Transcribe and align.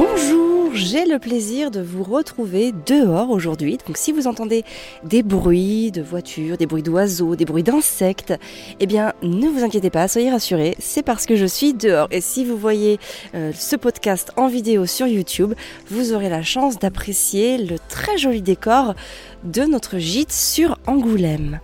Bonjour, 0.00 0.76
j'ai 0.76 1.06
le 1.06 1.18
plaisir 1.18 1.72
de 1.72 1.80
vous 1.80 2.04
retrouver 2.04 2.72
dehors 2.86 3.30
aujourd'hui. 3.30 3.78
Donc 3.84 3.96
si 3.96 4.12
vous 4.12 4.28
entendez 4.28 4.64
des 5.02 5.24
bruits 5.24 5.90
de 5.90 6.02
voitures, 6.02 6.56
des 6.56 6.66
bruits 6.66 6.84
d'oiseaux, 6.84 7.34
des 7.34 7.44
bruits 7.44 7.64
d'insectes, 7.64 8.32
eh 8.78 8.86
bien 8.86 9.12
ne 9.24 9.48
vous 9.48 9.64
inquiétez 9.64 9.90
pas, 9.90 10.06
soyez 10.06 10.30
rassurés, 10.30 10.76
c'est 10.78 11.02
parce 11.02 11.26
que 11.26 11.34
je 11.34 11.46
suis 11.46 11.74
dehors. 11.74 12.06
Et 12.12 12.20
si 12.20 12.44
vous 12.44 12.56
voyez 12.56 13.00
euh, 13.34 13.50
ce 13.52 13.74
podcast 13.74 14.30
en 14.36 14.46
vidéo 14.46 14.86
sur 14.86 15.08
YouTube, 15.08 15.54
vous 15.90 16.12
aurez 16.12 16.28
la 16.28 16.44
chance 16.44 16.78
d'apprécier 16.78 17.58
le 17.58 17.76
très 17.88 18.18
joli 18.18 18.40
décor 18.40 18.94
de 19.42 19.62
notre 19.62 19.98
gîte 19.98 20.30
sur 20.30 20.78
Angoulême. 20.86 21.58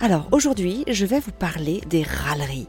Alors 0.00 0.26
aujourd'hui, 0.32 0.82
je 0.88 1.06
vais 1.06 1.20
vous 1.20 1.30
parler 1.30 1.80
des 1.88 2.02
râleries. 2.02 2.66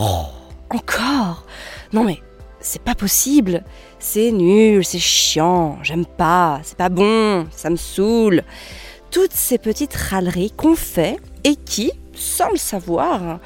Oh, 0.00 0.24
encore? 0.70 1.46
Non 1.92 2.02
mais 2.02 2.18
c'est 2.60 2.82
pas 2.82 2.94
possible. 2.94 3.62
C'est 4.00 4.30
nul, 4.30 4.84
c'est 4.84 5.00
chiant, 5.00 5.78
j'aime 5.82 6.06
pas, 6.06 6.60
c'est 6.62 6.76
pas 6.76 6.88
bon, 6.88 7.46
ça 7.50 7.68
me 7.68 7.76
saoule. 7.76 8.44
Toutes 9.10 9.32
ces 9.32 9.58
petites 9.58 9.94
râleries 9.94 10.52
qu'on 10.52 10.76
fait 10.76 11.18
et 11.42 11.56
qui, 11.56 11.90
sans 12.14 12.50
le 12.50 12.58
savoir, 12.58 13.40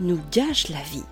nous 0.00 0.18
gâchent 0.32 0.70
la 0.70 0.80
vie. 0.92 1.04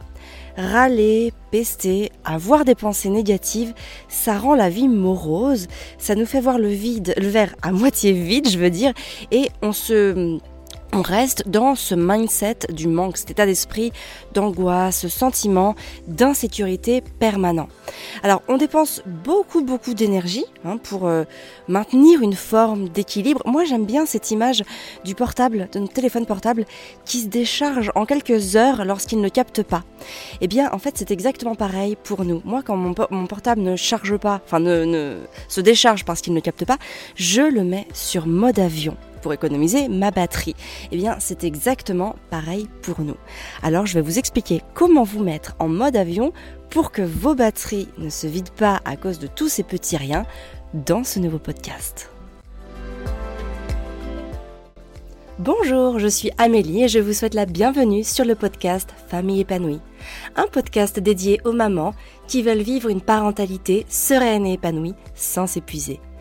Râler, 0.56 1.34
pester, 1.50 2.10
avoir 2.24 2.64
des 2.64 2.74
pensées 2.74 3.10
négatives, 3.10 3.74
ça 4.08 4.38
rend 4.38 4.54
la 4.54 4.70
vie 4.70 4.88
morose, 4.88 5.66
ça 5.98 6.14
nous 6.14 6.24
fait 6.24 6.40
voir 6.40 6.58
le 6.58 6.68
vide, 6.68 7.12
le 7.18 7.28
verre 7.28 7.54
à 7.60 7.72
moitié 7.72 8.12
vide, 8.12 8.48
je 8.48 8.58
veux 8.58 8.70
dire, 8.70 8.94
et 9.30 9.50
on 9.60 9.72
se 9.72 10.38
on 10.96 11.02
reste 11.02 11.46
dans 11.46 11.74
ce 11.74 11.94
mindset 11.94 12.60
du 12.72 12.88
manque, 12.88 13.18
cet 13.18 13.30
état 13.30 13.44
d'esprit 13.44 13.92
d'angoisse, 14.32 15.00
ce 15.00 15.08
sentiment 15.08 15.74
d'insécurité 16.08 17.02
permanent. 17.18 17.68
Alors 18.22 18.42
on 18.48 18.56
dépense 18.56 19.02
beaucoup 19.04 19.62
beaucoup 19.62 19.92
d'énergie 19.92 20.46
hein, 20.64 20.78
pour 20.78 21.06
euh, 21.06 21.24
maintenir 21.68 22.22
une 22.22 22.32
forme 22.32 22.88
d'équilibre. 22.88 23.42
Moi 23.44 23.64
j'aime 23.64 23.84
bien 23.84 24.06
cette 24.06 24.30
image 24.30 24.64
du 25.04 25.14
portable, 25.14 25.68
de 25.72 25.80
notre 25.80 25.92
téléphone 25.92 26.24
portable 26.24 26.64
qui 27.04 27.20
se 27.20 27.26
décharge 27.26 27.92
en 27.94 28.06
quelques 28.06 28.56
heures 28.56 28.86
lorsqu'il 28.86 29.20
ne 29.20 29.28
capte 29.28 29.62
pas. 29.62 29.84
Eh 30.40 30.48
bien 30.48 30.70
en 30.72 30.78
fait 30.78 30.94
c'est 30.96 31.10
exactement 31.10 31.56
pareil 31.56 31.98
pour 32.04 32.24
nous. 32.24 32.40
Moi 32.46 32.62
quand 32.64 32.76
mon, 32.76 33.26
portable 33.26 33.60
ne 33.60 33.76
charge 33.76 34.16
pas, 34.16 34.40
enfin 34.46 34.60
ne, 34.60 34.86
ne 34.86 35.18
se 35.48 35.60
décharge 35.60 36.06
parce 36.06 36.22
qu'il 36.22 36.32
ne 36.32 36.40
capte 36.40 36.64
pas, 36.64 36.78
je 37.16 37.42
le 37.42 37.64
mets 37.64 37.86
sur 37.92 38.26
mode 38.26 38.58
avion 38.58 38.96
pour 39.26 39.32
économiser 39.32 39.88
ma 39.88 40.12
batterie. 40.12 40.54
Eh 40.92 40.96
bien, 40.96 41.16
c'est 41.18 41.42
exactement 41.42 42.14
pareil 42.30 42.68
pour 42.82 43.00
nous. 43.00 43.16
Alors, 43.60 43.84
je 43.84 43.94
vais 43.94 44.00
vous 44.00 44.20
expliquer 44.20 44.62
comment 44.72 45.02
vous 45.02 45.20
mettre 45.20 45.56
en 45.58 45.66
mode 45.66 45.96
avion 45.96 46.32
pour 46.70 46.92
que 46.92 47.02
vos 47.02 47.34
batteries 47.34 47.88
ne 47.98 48.08
se 48.08 48.28
vident 48.28 48.52
pas 48.56 48.80
à 48.84 48.94
cause 48.94 49.18
de 49.18 49.26
tous 49.26 49.48
ces 49.48 49.64
petits 49.64 49.96
riens 49.96 50.26
dans 50.74 51.02
ce 51.02 51.18
nouveau 51.18 51.40
podcast. 51.40 52.08
Bonjour, 55.40 55.98
je 55.98 56.06
suis 56.06 56.30
Amélie 56.38 56.84
et 56.84 56.88
je 56.88 57.00
vous 57.00 57.12
souhaite 57.12 57.34
la 57.34 57.46
bienvenue 57.46 58.04
sur 58.04 58.24
le 58.24 58.36
podcast 58.36 58.94
Famille 59.08 59.40
épanouie. 59.40 59.80
Un 60.36 60.46
podcast 60.46 61.00
dédié 61.00 61.40
aux 61.44 61.52
mamans 61.52 61.94
qui 62.28 62.42
veulent 62.42 62.58
vivre 62.58 62.90
une 62.90 63.00
parentalité 63.00 63.86
sereine 63.88 64.46
et 64.46 64.52
épanouie 64.52 64.94
sans 65.16 65.48
s'épuiser. 65.48 65.98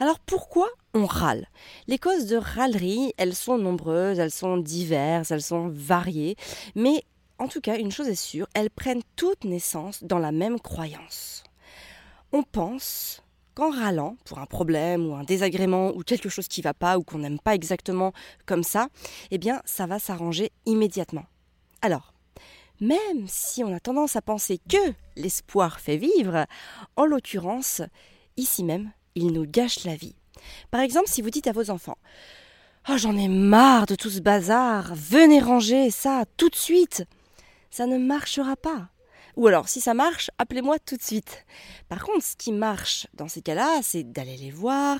Alors 0.00 0.18
pourquoi 0.20 0.68
on 0.94 1.06
râle? 1.06 1.46
Les 1.86 1.98
causes 1.98 2.26
de 2.26 2.36
râlerie, 2.36 3.12
elles 3.16 3.34
sont 3.34 3.58
nombreuses, 3.58 4.18
elles 4.18 4.30
sont 4.30 4.56
diverses, 4.56 5.30
elles 5.30 5.42
sont 5.42 5.68
variées, 5.68 6.36
mais 6.74 7.04
en 7.38 7.48
tout 7.48 7.60
cas, 7.60 7.78
une 7.78 7.92
chose 7.92 8.08
est 8.08 8.14
sûre, 8.14 8.46
elles 8.54 8.70
prennent 8.70 9.02
toute 9.14 9.44
naissance 9.44 10.02
dans 10.02 10.18
la 10.18 10.32
même 10.32 10.58
croyance. 10.58 11.44
On 12.32 12.42
pense 12.42 13.22
qu'en 13.54 13.70
râlant 13.70 14.16
pour 14.24 14.38
un 14.38 14.46
problème 14.46 15.06
ou 15.06 15.14
un 15.14 15.24
désagrément 15.24 15.88
ou 15.94 16.02
quelque 16.02 16.28
chose 16.28 16.48
qui 16.48 16.62
va 16.62 16.74
pas 16.74 16.98
ou 16.98 17.02
qu'on 17.02 17.18
n'aime 17.18 17.38
pas 17.38 17.54
exactement 17.54 18.12
comme 18.44 18.62
ça, 18.62 18.88
eh 19.30 19.38
bien 19.38 19.62
ça 19.64 19.86
va 19.86 19.98
s'arranger 19.98 20.50
immédiatement. 20.66 21.24
Alors, 21.82 22.12
même 22.80 23.26
si 23.26 23.64
on 23.64 23.74
a 23.74 23.80
tendance 23.80 24.16
à 24.16 24.22
penser 24.22 24.60
que 24.68 24.92
l'espoir 25.16 25.80
fait 25.80 25.96
vivre, 25.96 26.46
en 26.96 27.06
l'occurrence, 27.06 27.80
ici 28.36 28.64
même, 28.64 28.92
il 29.16 29.32
nous 29.32 29.46
gâche 29.46 29.84
la 29.84 29.96
vie. 29.96 30.14
Par 30.70 30.80
exemple, 30.80 31.08
si 31.08 31.20
vous 31.20 31.30
dites 31.30 31.48
à 31.48 31.52
vos 31.52 31.70
enfants 31.70 31.98
Oh, 32.88 32.96
j'en 32.96 33.16
ai 33.16 33.26
marre 33.26 33.86
de 33.86 33.96
tout 33.96 34.10
ce 34.10 34.20
bazar, 34.20 34.94
venez 34.94 35.40
ranger 35.40 35.90
ça 35.90 36.22
tout 36.36 36.48
de 36.48 36.54
suite 36.54 37.02
ça 37.76 37.86
ne 37.86 37.98
marchera 37.98 38.56
pas. 38.56 38.88
Ou 39.36 39.48
alors, 39.48 39.68
si 39.68 39.82
ça 39.82 39.92
marche, 39.92 40.30
appelez-moi 40.38 40.78
tout 40.78 40.96
de 40.96 41.02
suite. 41.02 41.44
Par 41.90 42.02
contre, 42.02 42.24
ce 42.24 42.36
qui 42.36 42.52
marche 42.52 43.06
dans 43.12 43.28
ces 43.28 43.42
cas-là, 43.42 43.80
c'est 43.82 44.02
d'aller 44.02 44.38
les 44.38 44.50
voir, 44.50 44.98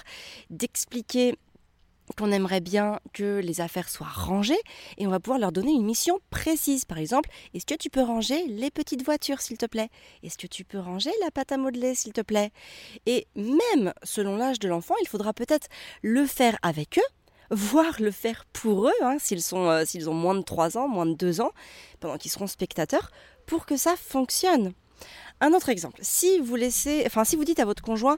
d'expliquer 0.50 1.38
qu'on 2.14 2.30
aimerait 2.30 2.60
bien 2.60 3.00
que 3.12 3.40
les 3.40 3.60
affaires 3.60 3.88
soient 3.88 4.06
rangées 4.06 4.60
et 4.98 5.06
on 5.06 5.10
va 5.10 5.20
pouvoir 5.20 5.38
leur 5.38 5.52
donner 5.52 5.72
une 5.72 5.84
mission 5.84 6.20
précise. 6.30 6.84
Par 6.84 6.98
exemple, 6.98 7.30
est-ce 7.54 7.66
que 7.66 7.74
tu 7.74 7.90
peux 7.90 8.02
ranger 8.02 8.46
les 8.46 8.70
petites 8.70 9.04
voitures, 9.04 9.40
s'il 9.40 9.58
te 9.58 9.66
plaît? 9.66 9.88
Est-ce 10.22 10.38
que 10.38 10.46
tu 10.46 10.64
peux 10.64 10.78
ranger 10.78 11.10
la 11.22 11.30
pâte 11.30 11.52
à 11.52 11.56
modeler, 11.56 11.94
s'il 11.94 12.12
te 12.12 12.20
plaît? 12.20 12.50
Et 13.06 13.26
même 13.34 13.92
selon 14.02 14.36
l'âge 14.36 14.58
de 14.58 14.68
l'enfant, 14.68 14.94
il 15.02 15.08
faudra 15.08 15.32
peut-être 15.32 15.68
le 16.02 16.26
faire 16.26 16.56
avec 16.62 16.98
eux, 16.98 17.14
voire 17.50 18.00
le 18.00 18.10
faire 18.10 18.44
pour 18.52 18.88
eux, 18.88 18.94
hein, 19.02 19.16
s'ils, 19.18 19.42
sont, 19.42 19.68
euh, 19.68 19.84
s'ils 19.84 20.08
ont 20.08 20.14
moins 20.14 20.34
de 20.34 20.42
3 20.42 20.78
ans, 20.78 20.88
moins 20.88 21.06
de 21.06 21.14
2 21.14 21.40
ans, 21.40 21.52
pendant 22.00 22.18
qu'ils 22.18 22.30
seront 22.30 22.46
spectateurs, 22.46 23.10
pour 23.46 23.66
que 23.66 23.76
ça 23.76 23.94
fonctionne. 23.96 24.72
Un 25.40 25.52
autre 25.52 25.68
exemple, 25.68 25.98
si 26.00 26.38
vous 26.40 26.56
laissez, 26.56 27.02
enfin 27.06 27.24
si 27.24 27.36
vous 27.36 27.44
dites 27.44 27.60
à 27.60 27.66
votre 27.66 27.82
conjoint, 27.82 28.16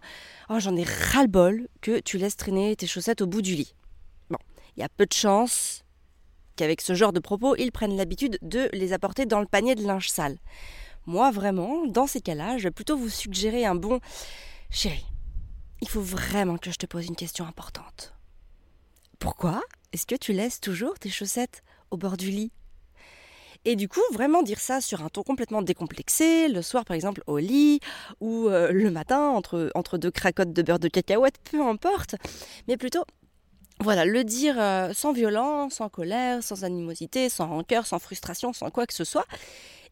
oh 0.50 0.60
j'en 0.60 0.76
ai 0.76 0.84
ras 0.84 1.22
le 1.22 1.28
bol 1.28 1.68
que 1.80 1.98
tu 1.98 2.16
laisses 2.16 2.36
traîner 2.36 2.76
tes 2.76 2.86
chaussettes 2.86 3.22
au 3.22 3.26
bout 3.26 3.42
du 3.42 3.54
lit. 3.54 3.74
Il 4.78 4.82
y 4.82 4.84
a 4.84 4.88
peu 4.88 5.06
de 5.06 5.12
chances 5.12 5.82
qu'avec 6.54 6.80
ce 6.80 6.94
genre 6.94 7.12
de 7.12 7.18
propos, 7.18 7.56
ils 7.56 7.72
prennent 7.72 7.96
l'habitude 7.96 8.38
de 8.42 8.68
les 8.72 8.92
apporter 8.92 9.26
dans 9.26 9.40
le 9.40 9.46
panier 9.46 9.74
de 9.74 9.84
linge 9.84 10.08
sale. 10.08 10.38
Moi 11.04 11.32
vraiment, 11.32 11.84
dans 11.88 12.06
ces 12.06 12.20
cas-là, 12.20 12.58
je 12.58 12.62
vais 12.62 12.70
plutôt 12.70 12.96
vous 12.96 13.08
suggérer 13.08 13.66
un 13.66 13.74
bon 13.74 13.98
chéri. 14.70 15.04
Il 15.82 15.88
faut 15.88 16.00
vraiment 16.00 16.58
que 16.58 16.70
je 16.70 16.76
te 16.76 16.86
pose 16.86 17.08
une 17.08 17.16
question 17.16 17.44
importante. 17.44 18.14
Pourquoi 19.18 19.62
est-ce 19.92 20.06
que 20.06 20.14
tu 20.14 20.32
laisses 20.32 20.60
toujours 20.60 20.96
tes 20.96 21.10
chaussettes 21.10 21.64
au 21.90 21.96
bord 21.96 22.16
du 22.16 22.30
lit? 22.30 22.52
Et 23.64 23.74
du 23.74 23.88
coup, 23.88 24.00
vraiment 24.12 24.44
dire 24.44 24.60
ça 24.60 24.80
sur 24.80 25.02
un 25.02 25.08
ton 25.08 25.24
complètement 25.24 25.62
décomplexé, 25.62 26.46
le 26.46 26.62
soir 26.62 26.84
par 26.84 26.94
exemple 26.94 27.24
au 27.26 27.38
lit, 27.38 27.80
ou 28.20 28.46
euh, 28.46 28.70
le 28.70 28.92
matin 28.92 29.30
entre, 29.30 29.72
entre 29.74 29.98
deux 29.98 30.12
cracottes 30.12 30.52
de 30.52 30.62
beurre 30.62 30.78
de 30.78 30.86
cacahuète, 30.86 31.40
peu 31.50 31.66
importe, 31.66 32.14
mais 32.68 32.76
plutôt 32.76 33.02
voilà, 33.80 34.04
le 34.04 34.24
dire 34.24 34.56
euh, 34.58 34.92
sans 34.92 35.12
violence, 35.12 35.74
sans 35.74 35.88
colère, 35.88 36.42
sans 36.42 36.64
animosité, 36.64 37.28
sans 37.28 37.46
rancœur, 37.46 37.86
sans 37.86 37.98
frustration, 37.98 38.52
sans 38.52 38.70
quoi 38.70 38.86
que 38.86 38.94
ce 38.94 39.04
soit, 39.04 39.26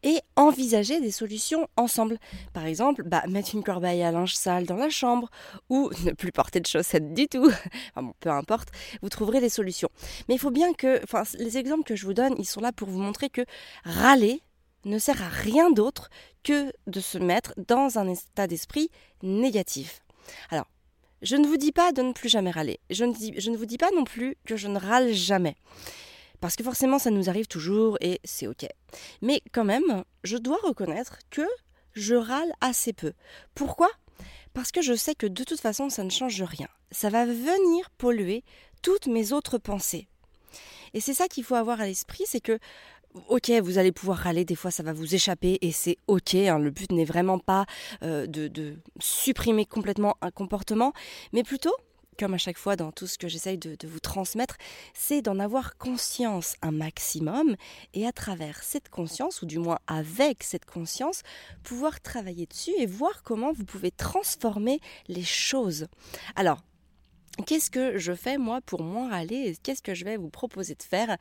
et 0.03 0.19
envisager 0.35 0.99
des 0.99 1.11
solutions 1.11 1.67
ensemble. 1.77 2.19
Par 2.53 2.65
exemple, 2.65 3.03
bah, 3.03 3.23
mettre 3.27 3.55
une 3.55 3.63
corbeille 3.63 4.03
à 4.03 4.11
linge 4.11 4.35
sale 4.35 4.65
dans 4.65 4.75
la 4.75 4.89
chambre 4.89 5.29
ou 5.69 5.89
ne 6.05 6.11
plus 6.11 6.31
porter 6.31 6.59
de 6.59 6.67
chaussettes 6.67 7.13
du 7.13 7.27
tout. 7.27 7.49
peu 8.19 8.29
importe, 8.29 8.69
vous 9.01 9.09
trouverez 9.09 9.39
des 9.39 9.49
solutions. 9.49 9.89
Mais 10.27 10.35
il 10.35 10.39
faut 10.39 10.51
bien 10.51 10.73
que, 10.73 11.01
enfin, 11.03 11.23
les 11.39 11.57
exemples 11.57 11.83
que 11.83 11.95
je 11.95 12.05
vous 12.05 12.13
donne, 12.13 12.35
ils 12.37 12.45
sont 12.45 12.61
là 12.61 12.71
pour 12.71 12.89
vous 12.89 12.99
montrer 12.99 13.29
que 13.29 13.45
râler 13.83 14.41
ne 14.85 14.99
sert 14.99 15.21
à 15.21 15.29
rien 15.29 15.71
d'autre 15.71 16.09
que 16.43 16.71
de 16.87 16.99
se 16.99 17.17
mettre 17.17 17.53
dans 17.57 17.97
un 17.97 18.07
état 18.07 18.47
d'esprit 18.47 18.89
négatif. 19.21 20.01
Alors, 20.49 20.67
je 21.21 21.35
ne 21.35 21.47
vous 21.47 21.57
dis 21.57 21.71
pas 21.71 21.91
de 21.91 22.01
ne 22.01 22.13
plus 22.13 22.29
jamais 22.29 22.51
râler. 22.51 22.79
Je 22.89 23.05
ne, 23.05 23.57
vous 23.57 23.65
dis 23.65 23.77
pas 23.77 23.91
non 23.91 24.03
plus 24.03 24.37
que 24.45 24.55
je 24.55 24.67
ne 24.67 24.79
râle 24.79 25.13
jamais. 25.13 25.55
Parce 26.39 26.55
que 26.55 26.63
forcément, 26.63 26.99
ça 26.99 27.09
nous 27.09 27.29
arrive 27.29 27.47
toujours 27.47 27.97
et 28.01 28.19
c'est 28.23 28.47
ok. 28.47 28.65
Mais 29.21 29.41
quand 29.51 29.65
même, 29.65 30.03
je 30.23 30.37
dois 30.37 30.59
reconnaître 30.63 31.17
que 31.31 31.47
je 31.93 32.15
râle 32.15 32.51
assez 32.61 32.93
peu. 32.93 33.13
Pourquoi? 33.55 33.89
Parce 34.53 34.71
que 34.71 34.81
je 34.81 34.93
sais 34.93 35.15
que 35.15 35.27
de 35.27 35.43
toute 35.43 35.59
façon, 35.59 35.89
ça 35.89 36.03
ne 36.03 36.09
change 36.09 36.41
rien. 36.43 36.67
Ça 36.91 37.09
va 37.09 37.25
venir 37.25 37.89
polluer 37.97 38.43
toutes 38.81 39.07
mes 39.07 39.33
autres 39.33 39.57
pensées. 39.57 40.07
Et 40.93 41.01
c'est 41.01 41.13
ça 41.13 41.27
qu'il 41.27 41.43
faut 41.43 41.55
avoir 41.55 41.81
à 41.81 41.85
l'esprit, 41.85 42.23
c'est 42.25 42.39
que 42.39 42.59
ok, 43.29 43.51
vous 43.61 43.77
allez 43.77 43.91
pouvoir 43.91 44.19
râler, 44.19 44.45
des 44.45 44.55
fois 44.55 44.71
ça 44.71 44.83
va 44.83 44.93
vous 44.93 45.15
échapper 45.15 45.57
et 45.61 45.71
c'est 45.71 45.97
ok. 46.07 46.35
Hein. 46.35 46.59
le 46.59 46.71
but 46.71 46.91
n'est 46.91 47.05
vraiment 47.05 47.39
pas 47.39 47.65
euh, 48.03 48.27
de, 48.27 48.75
supprimer 48.99 49.65
complètement 49.65 50.15
un 50.21 50.31
comportement, 50.31 50.93
mais 51.33 51.43
plutôt, 51.43 51.73
comme 52.19 52.33
à 52.33 52.37
chaque 52.37 52.57
fois 52.57 52.75
dans 52.75 52.91
tout 52.91 53.07
ce 53.07 53.17
que 53.17 53.27
j'essaye 53.27 53.57
de, 53.57 53.75
de 53.75 53.87
vous 53.87 53.99
transmettre, 53.99 54.57
c'est 54.93 55.21
d'en 55.21 55.39
avoir 55.39 55.77
conscience 55.77 56.55
un 56.61 56.71
maximum 56.71 57.55
et 57.93 58.07
à 58.07 58.11
travers 58.11 58.63
cette 58.63 58.89
conscience, 58.89 59.41
ou 59.41 59.45
du 59.45 59.59
moins 59.59 59.79
avec 59.87 60.43
cette 60.43 60.65
conscience, 60.65 61.21
pouvoir 61.63 62.01
travailler 62.01 62.45
dessus 62.45 62.73
et 62.77 62.85
voir 62.85 63.23
comment 63.23 63.51
vous 63.51 63.65
pouvez 63.65 63.91
transformer 63.91 64.79
les 65.07 65.23
choses. 65.23 65.87
Alors, 66.35 66.61
Qu'est-ce 67.45 67.69
que 67.69 67.97
je 67.97 68.13
fais 68.13 68.37
moi 68.37 68.61
pour 68.61 68.81
moins 68.81 69.09
râler 69.09 69.55
Qu'est-ce 69.61 69.81
que 69.81 69.93
je 69.93 70.03
vais 70.05 70.17
vous 70.17 70.29
proposer 70.29 70.75
de 70.75 70.83
faire? 70.83 71.17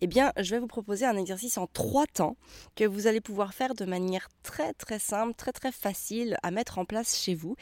Eh 0.00 0.06
bien, 0.06 0.32
je 0.36 0.50
vais 0.50 0.58
vous 0.58 0.66
proposer 0.66 1.06
un 1.06 1.16
exercice 1.16 1.58
en 1.58 1.66
trois 1.66 2.06
temps 2.06 2.36
que 2.74 2.84
vous 2.84 3.06
allez 3.06 3.20
pouvoir 3.20 3.54
faire 3.54 3.74
de 3.74 3.84
manière 3.84 4.28
très 4.42 4.72
très 4.74 4.98
simple, 4.98 5.34
très 5.34 5.52
très 5.52 5.72
facile 5.72 6.36
à 6.42 6.50
mettre 6.50 6.78
en 6.78 6.84
place 6.84 7.16
chez 7.16 7.34
vous 7.34 7.56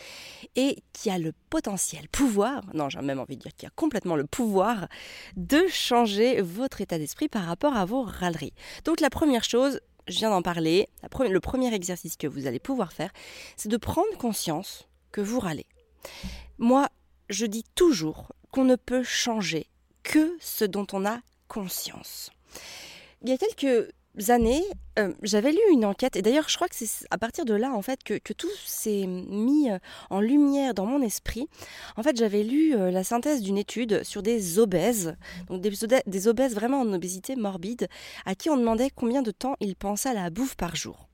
et 0.56 0.82
qui 0.92 1.10
a 1.10 1.18
le 1.18 1.32
potentiel, 1.50 2.08
pouvoir, 2.08 2.62
non 2.74 2.88
j'ai 2.88 3.00
même 3.00 3.20
envie 3.20 3.36
de 3.36 3.42
dire 3.42 3.54
qu'il 3.54 3.68
a 3.68 3.72
complètement 3.76 4.16
le 4.16 4.26
pouvoir 4.26 4.88
de 5.36 5.66
changer 5.68 6.40
votre 6.40 6.80
état 6.80 6.98
d'esprit 6.98 7.28
par 7.28 7.44
rapport 7.44 7.76
à 7.76 7.84
vos 7.84 8.02
râleries. 8.02 8.54
Donc 8.84 9.00
la 9.00 9.10
première 9.10 9.44
chose, 9.44 9.80
je 10.06 10.18
viens 10.18 10.30
d'en 10.30 10.42
parler, 10.42 10.88
le 11.02 11.40
premier 11.40 11.72
exercice 11.74 12.16
que 12.16 12.26
vous 12.26 12.46
allez 12.46 12.58
pouvoir 12.58 12.92
faire, 12.92 13.10
c'est 13.56 13.68
de 13.68 13.76
prendre 13.76 14.16
conscience 14.16 14.88
que 15.12 15.20
vous 15.20 15.40
râlez. 15.40 15.66
Moi, 16.58 16.88
je 17.28 17.46
dis 17.46 17.64
toujours 17.74 18.32
qu'on 18.50 18.64
ne 18.64 18.76
peut 18.76 19.02
changer 19.02 19.66
que 20.02 20.36
ce 20.40 20.64
dont 20.64 20.86
on 20.92 21.04
a 21.04 21.20
conscience. 21.48 22.30
Il 23.22 23.28
y 23.28 23.32
a 23.32 23.38
quelques 23.38 23.92
années, 24.28 24.64
euh, 24.98 25.12
j'avais 25.22 25.52
lu 25.52 25.60
une 25.70 25.84
enquête, 25.84 26.16
et 26.16 26.22
d'ailleurs 26.22 26.48
je 26.48 26.56
crois 26.56 26.68
que 26.68 26.74
c'est 26.74 27.06
à 27.10 27.18
partir 27.18 27.44
de 27.44 27.54
là 27.54 27.72
en 27.72 27.82
fait 27.82 28.02
que, 28.02 28.32
tout 28.32 28.48
s'est 28.64 29.06
mis 29.06 29.70
euh, 29.70 29.78
en 30.10 30.20
lumière 30.20 30.74
dans 30.74 30.86
mon 30.86 31.02
esprit. 31.02 31.46
En 31.96 32.02
fait 32.02 32.16
j'avais 32.16 32.42
lu 32.42 32.74
euh, 32.74 32.90
la 32.90 33.04
synthèse 33.04 33.42
d'une 33.42 33.58
étude 33.58 34.02
sur 34.02 34.22
des 34.22 34.58
obèses, 34.58 35.16
donc 35.48 35.60
des, 35.60 35.72
des, 36.06 36.28
obèses 36.28 36.54
vraiment 36.54 36.80
en 36.80 36.92
obésité 36.92 37.36
morbide, 37.36 37.88
à 38.26 38.34
qui 38.34 38.50
on 38.50 38.56
demandait 38.56 38.90
combien 38.90 39.22
de 39.22 39.30
temps 39.30 39.56
ils 39.60 39.76
pensaient 39.76 40.10
à 40.10 40.14
la 40.14 40.30
bouffe 40.30 40.56
par 40.56 40.74
jour. 40.74 41.08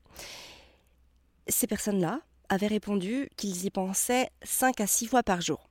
Ces 1.47 1.67
personnes-là 1.67 2.21
avaient 2.49 2.67
répondu 2.67 3.29
qu'ils 3.37 3.65
y 3.65 3.69
pensaient 3.69 4.29
5 4.43 4.81
à 4.81 4.87
6 4.87 5.07
fois 5.07 5.23
par 5.23 5.41
jour. 5.41 5.69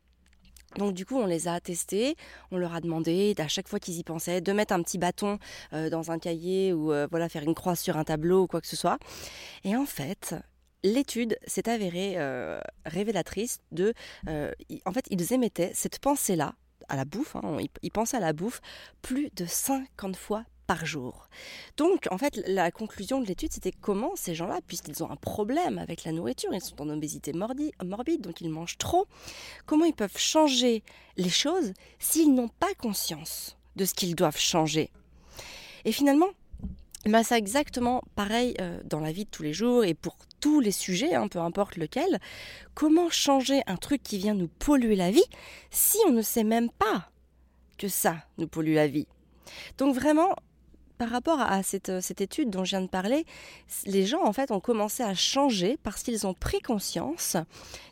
Donc 0.76 0.94
du 0.94 1.06
coup, 1.06 1.16
on 1.16 1.26
les 1.26 1.48
a 1.48 1.60
testés, 1.60 2.16
on 2.50 2.56
leur 2.56 2.74
a 2.74 2.80
demandé 2.80 3.34
à 3.38 3.48
chaque 3.48 3.68
fois 3.68 3.78
qu'ils 3.78 3.98
y 3.98 4.04
pensaient 4.04 4.40
de 4.40 4.52
mettre 4.52 4.74
un 4.74 4.82
petit 4.82 4.98
bâton 4.98 5.38
euh, 5.72 5.90
dans 5.90 6.10
un 6.10 6.18
cahier 6.18 6.72
ou 6.72 6.92
euh, 6.92 7.06
voilà 7.10 7.28
faire 7.28 7.42
une 7.42 7.54
croix 7.54 7.76
sur 7.76 7.96
un 7.96 8.04
tableau 8.04 8.42
ou 8.42 8.46
quoi 8.46 8.60
que 8.60 8.66
ce 8.66 8.76
soit. 8.76 8.98
Et 9.64 9.76
en 9.76 9.86
fait, 9.86 10.34
l'étude 10.82 11.38
s'est 11.46 11.68
avérée 11.68 12.14
euh, 12.16 12.60
révélatrice 12.84 13.60
de, 13.72 13.94
en 14.26 14.92
fait, 14.92 15.06
ils 15.10 15.32
émettaient 15.32 15.72
cette 15.74 15.98
pensée-là 15.98 16.54
à 16.88 16.96
la 16.96 17.04
bouffe, 17.04 17.36
hein, 17.36 17.56
ils 17.82 17.90
pensaient 17.90 18.18
à 18.18 18.20
la 18.20 18.34
bouffe 18.34 18.60
plus 19.00 19.30
de 19.34 19.46
50 19.46 20.16
fois 20.16 20.44
par 20.66 20.86
jour. 20.86 21.28
Donc, 21.76 22.06
en 22.10 22.18
fait, 22.18 22.42
la 22.46 22.70
conclusion 22.70 23.20
de 23.20 23.26
l'étude, 23.26 23.52
c'était 23.52 23.72
comment 23.72 24.12
ces 24.16 24.34
gens-là, 24.34 24.60
puisqu'ils 24.66 25.02
ont 25.02 25.10
un 25.10 25.16
problème 25.16 25.78
avec 25.78 26.04
la 26.04 26.12
nourriture, 26.12 26.50
ils 26.52 26.60
sont 26.60 26.80
en 26.80 26.88
obésité 26.88 27.32
morbide, 27.32 28.20
donc 28.20 28.40
ils 28.40 28.50
mangent 28.50 28.78
trop, 28.78 29.06
comment 29.66 29.84
ils 29.84 29.94
peuvent 29.94 30.18
changer 30.18 30.82
les 31.16 31.28
choses 31.28 31.72
s'ils 31.98 32.34
n'ont 32.34 32.48
pas 32.48 32.74
conscience 32.78 33.56
de 33.76 33.84
ce 33.84 33.94
qu'ils 33.94 34.14
doivent 34.14 34.38
changer? 34.38 34.90
Et 35.84 35.92
finalement, 35.92 36.28
bah, 37.06 37.22
c'est 37.22 37.36
exactement 37.36 38.02
pareil 38.14 38.54
euh, 38.60 38.80
dans 38.84 39.00
la 39.00 39.12
vie 39.12 39.26
de 39.26 39.30
tous 39.30 39.42
les 39.42 39.52
jours 39.52 39.84
et 39.84 39.92
pour 39.92 40.16
tous 40.40 40.60
les 40.60 40.72
sujets, 40.72 41.14
hein, 41.14 41.28
peu 41.28 41.38
importe 41.38 41.76
lequel. 41.76 42.18
Comment 42.74 43.10
changer 43.10 43.62
un 43.66 43.76
truc 43.76 44.02
qui 44.02 44.18
vient 44.18 44.34
nous 44.34 44.48
polluer 44.48 44.96
la 44.96 45.10
vie 45.10 45.24
si 45.70 45.98
on 46.06 46.12
ne 46.12 46.22
sait 46.22 46.44
même 46.44 46.70
pas 46.70 47.10
que 47.76 47.88
ça 47.88 48.16
nous 48.38 48.48
pollue 48.48 48.74
la 48.74 48.86
vie? 48.86 49.06
Donc 49.76 49.94
vraiment, 49.94 50.34
par 51.04 51.12
rapport 51.12 51.42
à 51.42 51.62
cette, 51.62 52.00
cette, 52.00 52.22
étude 52.22 52.48
dont 52.48 52.64
je 52.64 52.70
viens 52.70 52.80
de 52.80 52.88
parler, 52.88 53.26
les 53.84 54.06
gens 54.06 54.24
en 54.24 54.32
fait 54.32 54.50
ont 54.50 54.58
commencé 54.58 55.02
à 55.02 55.12
changer 55.12 55.76
parce 55.82 56.02
qu'ils 56.02 56.26
ont 56.26 56.32
pris 56.32 56.60
conscience 56.60 57.36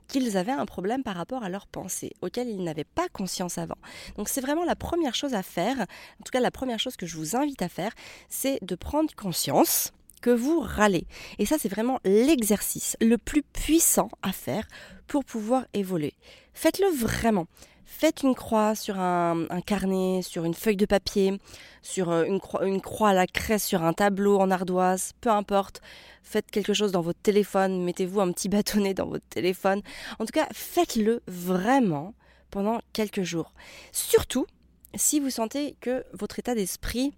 qu'ils 0.08 0.38
avaient 0.38 0.52
un 0.52 0.64
problème 0.64 1.02
par 1.02 1.14
rapport 1.14 1.44
à 1.44 1.50
leurs 1.50 1.66
pensées, 1.66 2.14
auquel 2.22 2.48
ils 2.48 2.64
n'avaient 2.64 2.84
pas 2.84 3.10
conscience 3.12 3.58
avant. 3.58 3.76
Donc 4.16 4.30
c'est 4.30 4.40
vraiment 4.40 4.64
la 4.64 4.76
première 4.76 5.14
chose 5.14 5.34
à 5.34 5.42
faire, 5.42 5.78
en 5.78 6.24
tout 6.24 6.30
cas 6.32 6.40
la 6.40 6.50
première 6.50 6.80
chose 6.80 6.96
que 6.96 7.04
je 7.04 7.18
vous 7.18 7.36
invite 7.36 7.60
à 7.60 7.68
faire, 7.68 7.92
c'est 8.30 8.58
de 8.62 8.74
prendre 8.76 9.14
conscience 9.14 9.92
que 10.22 10.30
vous 10.30 10.60
râlez. 10.60 11.06
Et 11.38 11.44
ça, 11.44 11.56
c'est 11.58 11.68
vraiment 11.68 11.98
l'exercice 12.04 12.96
le 13.02 13.18
plus 13.18 13.42
puissant 13.42 14.08
à 14.22 14.32
faire 14.32 14.66
pour 15.06 15.22
pouvoir 15.26 15.66
évoluer. 15.74 16.14
Faites-le 16.54 16.88
vraiment. 16.88 17.46
Faites 17.84 18.22
une 18.22 18.34
croix 18.34 18.74
sur 18.74 18.98
un, 18.98 19.46
carnet, 19.64 20.22
sur 20.22 20.44
une 20.44 20.54
feuille 20.54 20.76
de 20.76 20.86
papier, 20.86 21.38
sur 21.82 22.10
euh, 22.10 22.24
une 22.24 22.80
croix, 22.80 23.10
à 23.10 23.14
la 23.14 23.26
craie 23.26 23.58
sur 23.58 23.82
un 23.82 23.92
tableau 23.92 24.38
en 24.38 24.50
ardoise, 24.50 25.12
peu 25.20 25.30
importe. 25.30 25.80
Faites 26.22 26.50
quelque 26.50 26.74
chose 26.74 26.92
dans 26.92 27.00
votre 27.00 27.20
téléphone, 27.20 27.82
mettez-vous 27.84 28.20
un 28.20 28.32
petit 28.32 28.48
bâtonnet 28.48 28.94
dans 28.94 29.06
votre 29.06 29.26
téléphone. 29.28 29.82
En 30.18 30.24
tout 30.24 30.32
cas, 30.32 30.48
faites-le 30.52 31.22
vraiment 31.26 32.14
pendant 32.50 32.80
quelques 32.92 33.22
jours. 33.22 33.52
Surtout 33.92 34.46
si 34.94 35.20
vous 35.20 35.30
sentez 35.30 35.76
que 35.80 36.04
votre 36.12 36.38
état 36.38 36.54
d'esprit 36.54 37.12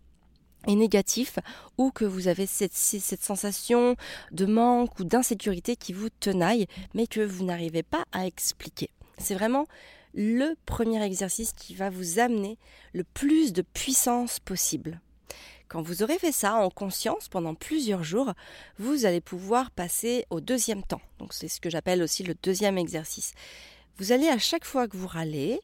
est 0.66 0.74
négatif 0.74 1.38
ou 1.76 1.90
que 1.90 2.04
vous 2.04 2.28
avez 2.28 2.46
cette 2.46 2.72
sensation 2.74 3.96
de 4.32 4.46
manque 4.46 4.98
ou 4.98 5.04
d'insécurité 5.04 5.76
qui 5.76 5.92
vous 5.92 6.08
tenaille 6.08 6.66
mais 6.94 7.06
que 7.06 7.20
vous 7.20 7.44
n'arrivez 7.44 7.82
pas 7.82 8.04
à 8.12 8.26
expliquer. 8.26 8.90
C'est 9.18 9.34
vraiment 9.34 9.66
le 10.14 10.54
premier 10.64 11.02
exercice 11.02 11.52
qui 11.52 11.74
va 11.74 11.90
vous 11.90 12.18
amener 12.18 12.58
le 12.92 13.04
plus 13.04 13.52
de 13.52 13.62
puissance 13.62 14.40
possible. 14.40 15.00
Quand 15.68 15.82
vous 15.82 16.02
aurez 16.02 16.18
fait 16.18 16.32
ça 16.32 16.54
en 16.54 16.70
conscience 16.70 17.28
pendant 17.28 17.54
plusieurs 17.54 18.04
jours, 18.04 18.32
vous 18.78 19.06
allez 19.06 19.20
pouvoir 19.20 19.70
passer 19.70 20.24
au 20.30 20.40
deuxième 20.40 20.84
temps. 20.84 21.00
Donc 21.18 21.32
c'est 21.32 21.48
ce 21.48 21.60
que 21.60 21.70
j'appelle 21.70 22.02
aussi 22.02 22.22
le 22.22 22.34
deuxième 22.42 22.78
exercice. 22.78 23.32
Vous 23.98 24.12
allez 24.12 24.28
à 24.28 24.38
chaque 24.38 24.64
fois 24.64 24.88
que 24.88 24.96
vous 24.96 25.06
râlez, 25.06 25.60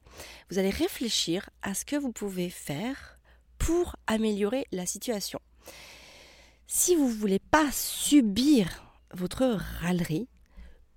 vous 0.51 0.59
allez 0.59 0.71
réfléchir 0.71 1.51
à 1.63 1.75
ce 1.75 1.85
que 1.85 1.97
vous 1.97 2.13
pouvez 2.13 2.51
faire 2.51 3.19
pour 3.59 3.97
améliorer 4.07 4.67
la 4.73 4.87
situation. 4.87 5.41
Si 6.67 6.95
vous 6.97 7.09
ne 7.09 7.15
voulez 7.15 7.41
pas 7.41 7.71
subir 7.73 8.85
votre 9.13 9.59
râlerie, 9.81 10.29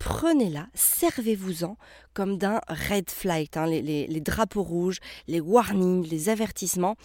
prenez-la, 0.04 0.68
servez-vous-en 0.74 1.78
comme 2.14 2.38
d'un 2.38 2.60
red 2.68 3.10
flight, 3.10 3.56
hein, 3.56 3.66
les, 3.66 4.20
drapeaux 4.20 4.62
rouges, 4.62 5.00
les 5.28 5.40
warnings, 5.40 6.06
les 6.08 6.28
avertissements. 6.28 6.98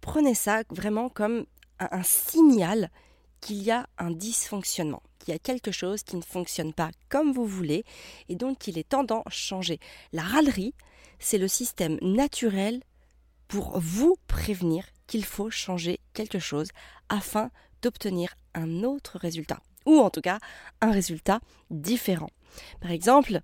Prenez 0.00 0.34
ça 0.34 0.62
vraiment 0.70 1.08
comme 1.08 1.46
un, 1.78 2.02
signal 2.02 2.90
qu'il 3.40 3.62
y 3.62 3.70
a 3.70 3.86
un 3.98 4.10
dysfonctionnement, 4.10 5.02
qu'il 5.18 5.32
y 5.32 5.36
a 5.36 5.38
quelque 5.38 5.70
chose 5.70 6.02
qui 6.02 6.16
ne 6.16 6.22
fonctionne 6.22 6.72
pas 6.72 6.90
comme 7.08 7.32
vous 7.32 7.46
voulez 7.46 7.84
et 8.28 8.34
donc 8.34 8.66
il 8.66 8.78
est 8.78 8.88
temps 8.88 9.04
d'en 9.04 9.22
changer. 9.28 9.78
La 10.12 10.22
râlerie, 10.22 10.74
c'est 11.20 11.38
le 11.38 11.48
système 11.48 11.98
naturel 12.02 12.82
pour 13.46 13.78
vous 13.78 14.16
prévenir 14.26 14.84
qu'il 15.06 15.24
faut 15.24 15.50
changer 15.50 16.00
quelque 16.14 16.40
chose 16.40 16.68
afin 17.08 17.50
d'obtenir 17.80 18.34
un 18.54 18.82
autre 18.82 19.18
résultat 19.18 19.60
ou 19.86 19.98
en 20.00 20.10
tout 20.10 20.20
cas 20.20 20.38
un 20.80 20.90
résultat 20.90 21.40
différent. 21.70 22.30
Par 22.80 22.90
exemple, 22.90 23.40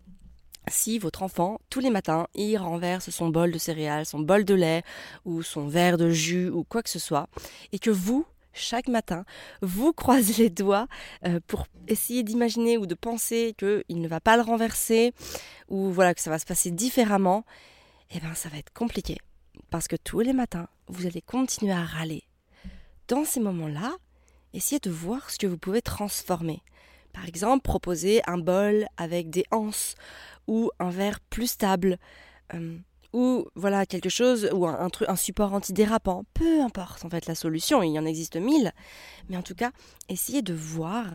si 0.69 0.99
votre 0.99 1.23
enfant, 1.23 1.61
tous 1.71 1.81
les 1.81 1.91
matins, 1.91 2.27
il 2.35 2.57
renverse 2.57 3.11
son 3.11 3.29
bol 3.29 3.51
de 3.51 3.59
céréales, 3.59 4.07
son 4.07 4.21
bol 4.21 4.45
de 4.45 4.55
lait 4.55 4.83
ou 5.25 5.43
son 5.43 5.67
verre 5.67 5.97
de 5.97 6.11
jus 6.11 6.49
ou 6.49 6.65
quoi 6.65 6.83
que 6.83 6.91
ce 6.91 6.99
soit, 6.99 7.29
et 7.73 7.79
que 7.79 7.91
vous, 7.91 8.27
chaque 8.53 8.89
matin, 8.89 9.25
vous 9.63 9.93
croisez 9.93 10.43
les 10.43 10.51
doigts 10.51 10.87
euh, 11.27 11.41
pour 11.47 11.67
essayer 11.89 12.23
d'imaginer 12.23 12.79
ou 12.79 12.87
de 12.87 12.95
penser 12.95 13.55
qu'il 13.59 14.01
ne 14.01 14.09
va 14.09 14.21
pas 14.21 14.37
le 14.37 14.43
renverser 14.43 15.13
ou 15.69 15.91
voilà 15.91 16.15
que 16.15 16.21
ça 16.21 16.31
va 16.31 16.39
se 16.39 16.47
passer 16.47 16.71
différemment, 16.71 17.45
eh 18.11 18.21
bien 18.21 18.35
ça 18.35 18.49
va 18.49 18.59
être 18.59 18.73
compliqué 18.73 19.19
parce 19.71 19.89
que 19.89 19.97
tous 19.97 20.21
les 20.21 20.33
matins, 20.33 20.69
vous 20.89 21.07
allez 21.07 21.23
continuer 21.23 21.73
à 21.73 21.85
râler. 21.85 22.25
Dans 23.09 23.25
ces 23.25 23.41
moments-là, 23.41 23.93
essayez 24.55 24.81
de 24.81 24.91
voir 24.91 25.31
ce 25.31 25.39
que 25.39 25.47
vous 25.47 25.59
pouvez 25.59 25.83
transformer. 25.83 26.63
Par 27.13 27.27
exemple, 27.27 27.63
proposer 27.63 28.23
un 28.27 28.39
bol 28.39 28.87
avec 28.97 29.31
des 29.31 29.45
anses 29.51 29.95
ou 30.47 30.71
un 30.79 30.91
verre 30.91 31.21
plus 31.21 31.49
stable. 31.49 31.99
Euh, 32.55 32.79
ou 33.13 33.47
voilà 33.57 33.87
quelque 33.87 34.09
chose 34.09 34.49
ou 34.53 34.67
un, 34.67 34.89
truc 34.89 35.09
un 35.09 35.17
support 35.17 35.53
antidérapant 35.53 36.25
peu 36.33 36.61
importe 36.63 37.05
en 37.05 37.11
fait 37.11 37.27
la 37.27 37.35
solution 37.35 37.83
il 37.83 37.93
y 37.93 37.99
en 37.99 38.05
existe 38.05 38.37
mille 38.37 38.73
mais 39.29 39.37
en 39.37 39.43
tout 39.43 39.57
cas 39.57 39.73
essayez 40.09 40.43
de 40.43 40.55
voir 40.55 41.07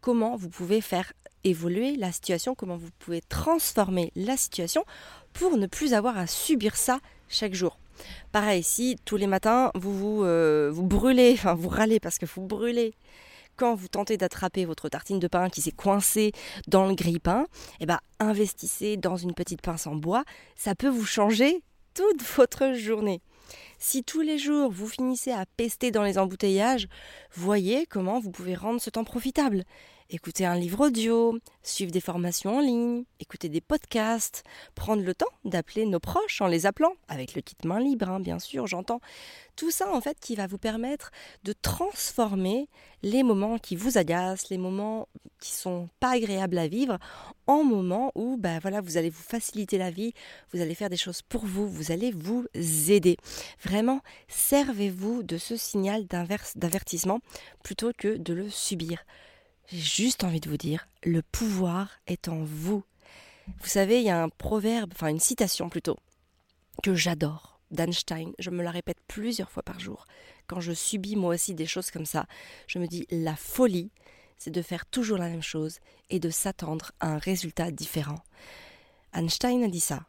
comment 0.00 0.34
vous 0.34 0.48
pouvez 0.48 0.80
faire 0.80 1.12
évoluer 1.44 1.94
la 1.94 2.10
situation 2.10 2.56
comment 2.56 2.76
vous 2.76 2.90
pouvez 2.98 3.20
transformer 3.20 4.10
la 4.16 4.36
situation 4.36 4.84
pour 5.32 5.56
ne 5.56 5.68
plus 5.68 5.94
avoir 5.94 6.18
à 6.18 6.26
subir 6.26 6.74
ça 6.74 6.98
chaque 7.28 7.54
jour 7.54 7.78
Pareil, 8.32 8.62
si 8.62 8.96
tous 9.04 9.16
les 9.16 9.26
matins 9.26 9.70
vous 9.74 9.96
vous, 9.96 10.24
euh, 10.24 10.70
vous 10.72 10.86
brûlez, 10.86 11.32
enfin 11.32 11.54
vous 11.54 11.68
râlez 11.68 12.00
parce 12.00 12.18
que 12.18 12.26
vous 12.26 12.42
brûlez 12.42 12.94
quand 13.56 13.74
vous 13.74 13.88
tentez 13.88 14.16
d'attraper 14.16 14.64
votre 14.66 14.88
tartine 14.88 15.18
de 15.18 15.28
pain 15.28 15.48
qui 15.48 15.62
s'est 15.62 15.72
coincée 15.72 16.32
dans 16.68 16.86
le 16.86 16.94
grille-pain, 16.94 17.46
eh 17.80 17.86
ben, 17.86 17.98
investissez 18.20 18.98
dans 18.98 19.16
une 19.16 19.32
petite 19.32 19.62
pince 19.62 19.86
en 19.86 19.94
bois. 19.94 20.24
Ça 20.56 20.74
peut 20.74 20.88
vous 20.88 21.06
changer 21.06 21.62
toute 21.94 22.22
votre 22.36 22.74
journée. 22.74 23.22
Si 23.78 24.04
tous 24.04 24.20
les 24.20 24.38
jours 24.38 24.70
vous 24.70 24.88
finissez 24.88 25.30
à 25.32 25.46
pester 25.56 25.90
dans 25.90 26.02
les 26.02 26.18
embouteillages, 26.18 26.88
voyez 27.34 27.86
comment 27.86 28.20
vous 28.20 28.30
pouvez 28.30 28.54
rendre 28.54 28.80
ce 28.80 28.90
temps 28.90 29.04
profitable 29.04 29.64
écouter 30.10 30.46
un 30.46 30.54
livre 30.54 30.86
audio, 30.86 31.38
suivre 31.62 31.90
des 31.90 32.00
formations 32.00 32.58
en 32.58 32.60
ligne, 32.60 33.04
écouter 33.20 33.48
des 33.48 33.60
podcasts, 33.60 34.44
prendre 34.74 35.02
le 35.02 35.14
temps 35.14 35.26
d'appeler 35.44 35.86
nos 35.86 36.00
proches 36.00 36.40
en 36.40 36.46
les 36.46 36.66
appelant, 36.66 36.92
avec 37.08 37.34
le 37.34 37.42
kit 37.42 37.56
main 37.64 37.80
libre, 37.80 38.08
hein, 38.08 38.20
bien 38.20 38.38
sûr, 38.38 38.66
j'entends. 38.66 39.00
Tout 39.56 39.70
ça, 39.70 39.92
en 39.92 40.00
fait, 40.00 40.18
qui 40.20 40.36
va 40.36 40.46
vous 40.46 40.58
permettre 40.58 41.10
de 41.44 41.52
transformer 41.52 42.68
les 43.02 43.22
moments 43.22 43.58
qui 43.58 43.74
vous 43.74 43.98
agacent, 43.98 44.50
les 44.50 44.58
moments 44.58 45.08
qui 45.40 45.52
sont 45.52 45.88
pas 46.00 46.10
agréables 46.10 46.58
à 46.58 46.68
vivre, 46.68 46.98
en 47.46 47.64
moments 47.64 48.12
où, 48.14 48.36
bah 48.36 48.58
voilà, 48.60 48.80
vous 48.80 48.96
allez 48.96 49.10
vous 49.10 49.22
faciliter 49.22 49.78
la 49.78 49.90
vie, 49.90 50.12
vous 50.52 50.60
allez 50.60 50.74
faire 50.74 50.90
des 50.90 50.96
choses 50.96 51.22
pour 51.22 51.46
vous, 51.46 51.68
vous 51.68 51.90
allez 51.90 52.10
vous 52.10 52.46
aider. 52.88 53.16
Vraiment, 53.64 54.00
servez-vous 54.28 55.22
de 55.22 55.38
ce 55.38 55.56
signal 55.56 56.06
d'avertissement 56.06 57.20
plutôt 57.62 57.92
que 57.96 58.16
de 58.16 58.34
le 58.34 58.50
subir. 58.50 59.04
J'ai 59.68 60.04
juste 60.04 60.22
envie 60.22 60.40
de 60.40 60.48
vous 60.48 60.56
dire, 60.56 60.86
le 61.02 61.22
pouvoir 61.22 61.90
est 62.06 62.28
en 62.28 62.44
vous. 62.44 62.84
Vous 63.60 63.68
savez, 63.68 63.98
il 63.98 64.04
y 64.04 64.10
a 64.10 64.22
un 64.22 64.28
proverbe, 64.28 64.92
enfin 64.94 65.08
une 65.08 65.18
citation 65.18 65.68
plutôt, 65.68 65.98
que 66.84 66.94
j'adore, 66.94 67.58
d'Einstein. 67.72 68.32
Je 68.38 68.50
me 68.50 68.62
la 68.62 68.70
répète 68.70 68.98
plusieurs 69.08 69.50
fois 69.50 69.64
par 69.64 69.80
jour. 69.80 70.06
Quand 70.46 70.60
je 70.60 70.72
subis 70.72 71.16
moi 71.16 71.34
aussi 71.34 71.54
des 71.54 71.66
choses 71.66 71.90
comme 71.90 72.06
ça, 72.06 72.26
je 72.68 72.78
me 72.78 72.86
dis, 72.86 73.08
la 73.10 73.34
folie, 73.34 73.90
c'est 74.38 74.52
de 74.52 74.62
faire 74.62 74.86
toujours 74.86 75.18
la 75.18 75.28
même 75.28 75.42
chose 75.42 75.80
et 76.10 76.20
de 76.20 76.30
s'attendre 76.30 76.92
à 77.00 77.08
un 77.08 77.18
résultat 77.18 77.72
différent. 77.72 78.22
Einstein 79.14 79.64
a 79.64 79.68
dit 79.68 79.80
ça. 79.80 80.06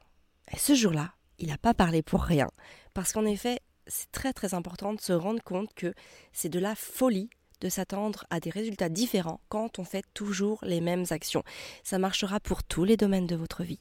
Et 0.51 0.57
ce 0.57 0.75
jour-là, 0.75 1.13
il 1.39 1.47
n'a 1.47 1.57
pas 1.57 1.73
parlé 1.73 2.03
pour 2.03 2.21
rien. 2.21 2.51
Parce 2.93 3.11
qu'en 3.11 3.25
effet, 3.25 3.59
c'est 3.87 4.11
très 4.11 4.33
très 4.33 4.53
important 4.53 4.93
de 4.93 5.01
se 5.01 5.13
rendre 5.13 5.41
compte 5.41 5.73
que 5.73 5.93
c'est 6.31 6.49
de 6.49 6.59
la 6.59 6.75
folie 6.75 7.29
de 7.61 7.69
s'attendre 7.69 8.25
à 8.29 8.39
des 8.39 8.49
résultats 8.49 8.89
différents 8.89 9.41
quand 9.49 9.79
on 9.79 9.83
fait 9.83 10.05
toujours 10.13 10.59
les 10.63 10.81
mêmes 10.81 11.05
actions. 11.09 11.43
Ça 11.83 11.97
marchera 11.99 12.39
pour 12.39 12.63
tous 12.63 12.83
les 12.83 12.97
domaines 12.97 13.27
de 13.27 13.35
votre 13.35 13.63
vie. 13.63 13.79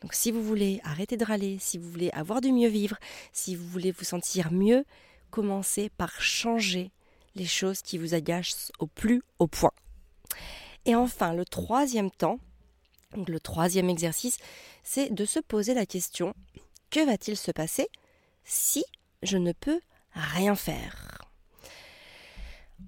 Donc 0.00 0.12
si 0.14 0.30
vous 0.30 0.42
voulez 0.42 0.80
arrêter 0.84 1.16
de 1.16 1.24
râler, 1.24 1.58
si 1.58 1.78
vous 1.78 1.90
voulez 1.90 2.10
avoir 2.10 2.40
du 2.40 2.52
mieux 2.52 2.68
vivre, 2.68 2.98
si 3.32 3.56
vous 3.56 3.66
voulez 3.66 3.90
vous 3.90 4.04
sentir 4.04 4.52
mieux, 4.52 4.84
commencez 5.30 5.88
par 5.88 6.20
changer 6.20 6.90
les 7.34 7.46
choses 7.46 7.80
qui 7.80 7.98
vous 7.98 8.14
agacent 8.14 8.70
au 8.78 8.86
plus 8.86 9.22
haut 9.38 9.46
point. 9.46 9.72
Et 10.84 10.94
enfin, 10.94 11.32
le 11.32 11.44
troisième 11.44 12.10
temps, 12.10 12.38
donc 13.16 13.28
le 13.28 13.40
troisième 13.40 13.88
exercice, 13.88 14.36
c'est 14.82 15.12
de 15.12 15.24
se 15.24 15.40
poser 15.40 15.72
la 15.72 15.86
question, 15.86 16.34
que 16.90 17.04
va-t-il 17.04 17.36
se 17.36 17.50
passer 17.50 17.88
si 18.44 18.84
je 19.22 19.38
ne 19.38 19.52
peux 19.52 19.80
rien 20.12 20.54
faire? 20.54 21.13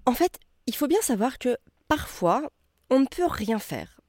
En 0.05 0.13
fait, 0.13 0.39
il 0.67 0.75
faut 0.75 0.89
bien 0.89 1.01
savoir 1.01 1.39
que 1.39 1.57
parfois, 1.89 2.51
on 2.91 3.01
ne 3.01 3.07
peut 3.07 3.27
rien 3.27 3.59
faire. 3.59 4.01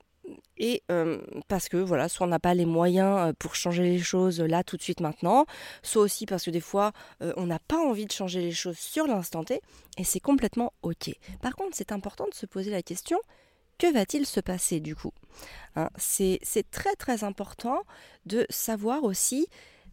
Et 0.57 0.83
euh, 0.91 1.21
parce 1.47 1.69
que 1.69 1.77
voilà, 1.77 2.09
soit 2.09 2.25
on 2.25 2.29
n'a 2.29 2.39
pas 2.39 2.53
les 2.53 2.65
moyens 2.65 3.29
euh, 3.29 3.33
pour 3.37 3.55
changer 3.55 3.83
les 3.83 3.99
choses 3.99 4.41
là 4.41 4.63
tout 4.63 4.75
de 4.75 4.81
suite 4.81 4.99
maintenant, 4.99 5.45
soit 5.83 6.01
aussi 6.01 6.25
parce 6.25 6.43
que 6.43 6.49
des 6.49 6.59
fois 6.59 6.91
euh, 7.21 7.31
on 7.37 7.45
n'a 7.45 7.59
pas 7.59 7.77
envie 7.77 8.05
de 8.05 8.11
changer 8.11 8.41
les 8.41 8.51
choses 8.51 8.77
sur 8.77 9.07
l'instant 9.07 9.43
T, 9.43 9.61
et 9.97 10.03
c'est 10.03 10.19
complètement 10.19 10.73
ok. 10.81 11.11
Par 11.41 11.55
contre, 11.55 11.77
c'est 11.77 11.91
important 11.91 12.25
de 12.27 12.33
se 12.33 12.45
poser 12.45 12.71
la 12.71 12.81
question 12.81 13.19
que 13.77 13.91
va-t-il 13.93 14.25
se 14.25 14.39
passer 14.39 14.79
du 14.79 14.95
coup? 14.95 15.13
Hein, 15.75 15.89
C'est 15.97 16.39
très 16.71 16.95
très 16.95 17.23
important 17.23 17.83
de 18.25 18.45
savoir 18.49 19.03
aussi 19.03 19.47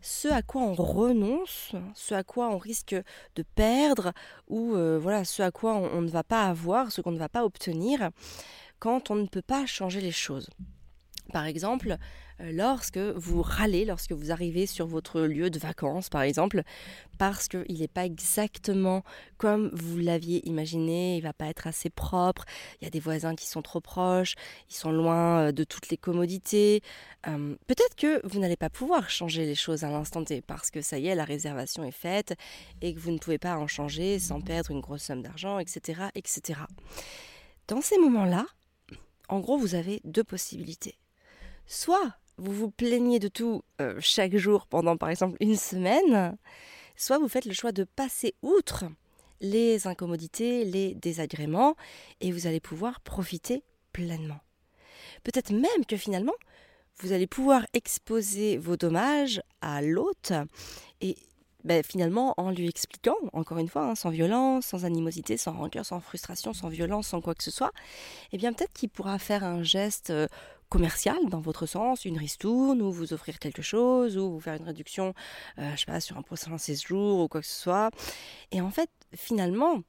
ce 0.04 0.28
à 0.28 0.42
quoi 0.42 0.60
on 0.60 0.74
renonce, 0.74 1.72
ce 1.94 2.14
à 2.14 2.22
quoi 2.22 2.50
on 2.50 2.58
risque 2.58 2.94
de 3.36 3.42
perdre, 3.42 4.12
ou 4.48 4.74
euh, 4.74 4.98
voilà, 5.00 5.24
ce 5.24 5.42
à 5.42 5.50
quoi 5.50 5.74
on 5.74 6.02
ne 6.02 6.10
va 6.10 6.22
pas 6.22 6.44
avoir, 6.44 6.92
ce 6.92 7.00
qu'on 7.00 7.10
ne 7.10 7.18
va 7.18 7.30
pas 7.30 7.42
obtenir, 7.42 8.10
quand 8.78 9.10
on 9.10 9.14
ne 9.14 9.26
peut 9.26 9.42
pas 9.42 9.64
changer 9.64 10.02
les 10.02 10.12
choses. 10.12 10.50
Par 11.32 11.46
exemple, 11.46 11.96
lorsque 12.40 12.98
vous 12.98 13.42
râlez, 13.42 13.84
lorsque 13.84 14.12
vous 14.12 14.32
arrivez 14.32 14.66
sur 14.66 14.86
votre 14.86 15.20
lieu 15.20 15.50
de 15.50 15.58
vacances, 15.58 16.08
par 16.08 16.22
exemple, 16.22 16.62
parce 17.18 17.48
qu'il 17.48 17.78
n'est 17.78 17.88
pas 17.88 18.04
exactement 18.04 19.04
comme 19.38 19.70
vous 19.72 19.98
l'aviez 19.98 20.46
imaginé, 20.48 21.16
il 21.16 21.22
va 21.22 21.32
pas 21.32 21.46
être 21.46 21.66
assez 21.66 21.90
propre, 21.90 22.44
il 22.80 22.84
y 22.84 22.86
a 22.86 22.90
des 22.90 23.00
voisins 23.00 23.34
qui 23.34 23.46
sont 23.46 23.62
trop 23.62 23.80
proches, 23.80 24.34
ils 24.70 24.74
sont 24.74 24.92
loin 24.92 25.46
euh, 25.46 25.52
de 25.52 25.64
toutes 25.64 25.88
les 25.90 25.96
commodités. 25.96 26.82
Euh, 27.26 27.56
peut-être 27.66 27.94
que 27.96 28.26
vous 28.26 28.40
n'allez 28.40 28.56
pas 28.56 28.70
pouvoir 28.70 29.10
changer 29.10 29.46
les 29.46 29.54
choses 29.54 29.84
à 29.84 29.90
l'instant 29.90 30.24
T, 30.24 30.42
parce 30.42 30.70
que 30.70 30.82
ça 30.82 30.98
y 30.98 31.06
est, 31.06 31.14
la 31.14 31.24
réservation 31.24 31.84
est 31.84 31.92
faite 31.92 32.34
et 32.82 32.94
que 32.94 33.00
vous 33.00 33.12
ne 33.12 33.18
pouvez 33.18 33.38
pas 33.38 33.56
en 33.56 33.66
changer 33.66 34.18
sans 34.18 34.40
perdre 34.40 34.70
une 34.70 34.80
grosse 34.80 35.04
somme 35.04 35.22
d'argent, 35.22 35.58
etc., 35.58 36.08
etc. 36.14 36.60
Dans 37.68 37.80
ces 37.80 37.98
moments-là, 37.98 38.46
en 39.28 39.40
gros, 39.40 39.56
vous 39.56 39.74
avez 39.74 40.00
deux 40.04 40.24
possibilités 40.24 40.98
soit 41.66 42.14
vous 42.36 42.52
vous 42.52 42.70
plaignez 42.70 43.18
de 43.18 43.28
tout 43.28 43.62
euh, 43.80 43.96
chaque 44.00 44.36
jour 44.36 44.66
pendant 44.66 44.96
par 44.96 45.10
exemple 45.10 45.36
une 45.40 45.56
semaine, 45.56 46.36
soit 46.96 47.18
vous 47.18 47.28
faites 47.28 47.46
le 47.46 47.52
choix 47.52 47.72
de 47.72 47.84
passer 47.84 48.34
outre 48.42 48.84
les 49.40 49.86
incommodités, 49.86 50.64
les 50.64 50.94
désagréments, 50.94 51.76
et 52.20 52.32
vous 52.32 52.46
allez 52.46 52.60
pouvoir 52.60 53.00
profiter 53.00 53.62
pleinement. 53.92 54.40
Peut-être 55.22 55.52
même 55.52 55.84
que 55.86 55.96
finalement, 55.96 56.32
vous 57.00 57.12
allez 57.12 57.26
pouvoir 57.26 57.66
exposer 57.72 58.56
vos 58.56 58.76
dommages 58.76 59.42
à 59.60 59.82
l'hôte 59.82 60.32
et 61.00 61.16
ben, 61.64 61.82
finalement 61.82 62.34
en 62.36 62.50
lui 62.50 62.68
expliquant, 62.68 63.16
encore 63.32 63.58
une 63.58 63.68
fois, 63.68 63.82
hein, 63.82 63.94
sans 63.94 64.10
violence, 64.10 64.66
sans 64.66 64.84
animosité, 64.84 65.36
sans 65.36 65.52
rancœur, 65.52 65.84
sans 65.84 65.98
frustration, 66.00 66.52
sans 66.52 66.68
violence, 66.68 67.08
sans 67.08 67.20
quoi 67.20 67.34
que 67.34 67.42
ce 67.42 67.50
soit, 67.50 67.72
eh 68.32 68.36
bien 68.36 68.52
peut-être 68.52 68.72
qu'il 68.74 68.90
pourra 68.90 69.18
faire 69.18 69.44
un 69.44 69.62
geste 69.62 70.10
euh, 70.10 70.26
commercial 70.74 71.28
dans 71.28 71.38
votre 71.40 71.66
sens, 71.66 72.04
une 72.04 72.18
ristourne 72.18 72.82
ou 72.82 72.90
vous 72.90 73.12
offrir 73.12 73.38
quelque 73.38 73.62
chose 73.62 74.18
ou 74.18 74.32
vous 74.32 74.40
faire 74.40 74.54
une 74.54 74.64
réduction, 74.64 75.14
euh, 75.60 75.70
je 75.76 75.80
sais 75.80 75.86
pas, 75.86 76.00
sur 76.00 76.16
un 76.16 76.22
prochain 76.22 76.58
séjour 76.58 77.20
ou 77.20 77.28
quoi 77.28 77.42
que 77.42 77.46
ce 77.46 77.62
soit. 77.62 77.90
Et 78.50 78.60
en 78.60 78.72
fait, 78.72 78.90
finalement, 79.14 79.82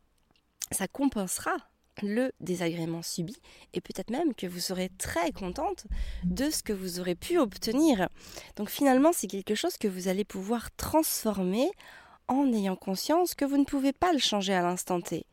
ça 0.70 0.88
compensera 0.88 1.56
le 2.04 2.32
désagrément 2.40 3.02
subi 3.02 3.36
et 3.74 3.82
peut-être 3.82 4.12
même 4.12 4.36
que 4.36 4.46
vous 4.46 4.60
serez 4.60 4.90
très 5.00 5.32
contente 5.32 5.88
de 6.24 6.52
ce 6.52 6.62
que 6.62 6.74
vous 6.74 7.00
aurez 7.00 7.16
pu 7.16 7.40
obtenir. 7.40 8.08
Donc 8.56 8.70
finalement, 8.70 9.10
c'est 9.12 9.26
quelque 9.26 9.56
chose 9.56 9.78
que 9.78 9.88
vous 9.88 10.08
allez 10.08 10.24
pouvoir 10.24 10.70
transformer 10.76 11.72
en 12.28 12.54
ayant 12.54 12.76
conscience 12.76 13.34
que 13.34 13.46
vous 13.46 13.58
ne 13.58 13.66
pouvez 13.66 13.92
pas 13.92 14.14
le 14.14 14.20
changer 14.20 14.54
à 14.54 14.62
l'instant 14.62 15.02
T. 15.02 15.26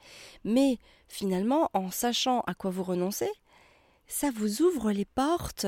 Mais 0.44 0.78
finalement, 1.08 1.68
en 1.74 1.90
sachant 1.90 2.40
à 2.46 2.54
quoi 2.54 2.70
vous 2.70 2.84
renoncez, 2.84 3.28
ça 4.06 4.30
vous 4.34 4.62
ouvre 4.62 4.92
les 4.92 5.04
portes 5.04 5.66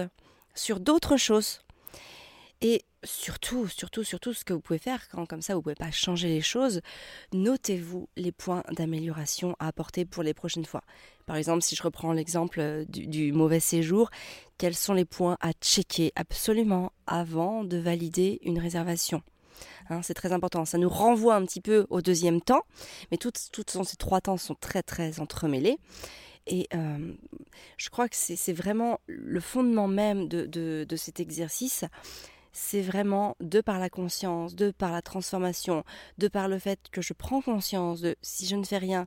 sur 0.54 0.80
d'autres 0.80 1.16
choses. 1.16 1.60
Et 2.60 2.84
surtout, 3.02 3.68
surtout, 3.68 4.04
surtout, 4.04 4.32
ce 4.32 4.44
que 4.44 4.54
vous 4.54 4.60
pouvez 4.60 4.78
faire 4.78 5.08
quand 5.10 5.26
comme 5.26 5.42
ça 5.42 5.54
vous 5.54 5.62
pouvez 5.62 5.74
pas 5.74 5.90
changer 5.90 6.28
les 6.28 6.40
choses, 6.40 6.80
notez-vous 7.32 8.08
les 8.16 8.32
points 8.32 8.62
d'amélioration 8.70 9.54
à 9.58 9.68
apporter 9.68 10.04
pour 10.04 10.22
les 10.22 10.32
prochaines 10.32 10.64
fois. 10.64 10.82
Par 11.26 11.36
exemple, 11.36 11.62
si 11.62 11.76
je 11.76 11.82
reprends 11.82 12.12
l'exemple 12.12 12.60
euh, 12.60 12.84
du, 12.88 13.32
mauvais 13.32 13.60
séjour, 13.60 14.10
quels 14.56 14.74
sont 14.74 14.94
les 14.94 15.04
points 15.04 15.36
à 15.40 15.52
checker 15.52 16.12
absolument 16.16 16.92
avant 17.06 17.64
de 17.64 17.76
valider 17.76 18.38
une 18.42 18.58
réservation? 18.58 19.22
Hein, 19.90 20.00
c'est 20.02 20.14
très 20.14 20.32
important. 20.32 20.64
Ça 20.64 20.78
nous 20.78 20.88
renvoie 20.88 21.34
un 21.34 21.44
petit 21.44 21.60
peu 21.60 21.86
au 21.90 22.00
deuxième 22.00 22.40
temps, 22.40 22.62
mais 23.10 23.18
toutes, 23.18 23.50
toutes 23.52 23.70
ces 23.84 23.96
trois 23.96 24.20
temps 24.20 24.36
sont 24.36 24.54
très 24.54 24.82
très 24.82 25.20
entremêlés. 25.20 25.78
Et 26.46 26.68
je 27.76 27.88
crois 27.90 28.08
que 28.08 28.16
c'est 28.16 28.52
vraiment 28.52 29.00
le 29.06 29.40
fondement 29.40 29.88
même 29.88 30.28
de, 30.28 30.46
de 30.88 30.96
cet 30.96 31.20
exercice, 31.20 31.84
c'est 32.52 32.82
vraiment 32.82 33.36
de 33.40 33.60
par 33.60 33.78
la 33.78 33.90
conscience, 33.90 34.54
de 34.54 34.70
par 34.70 34.92
la 34.92 35.02
transformation, 35.02 35.84
de 36.18 36.28
par 36.28 36.48
le 36.48 36.58
fait 36.58 36.78
que 36.92 37.02
je 37.02 37.12
prends 37.12 37.42
conscience 37.42 38.00
de 38.00 38.14
si 38.22 38.46
je 38.46 38.54
ne 38.56 38.64
fais 38.64 38.78
rien, 38.78 39.06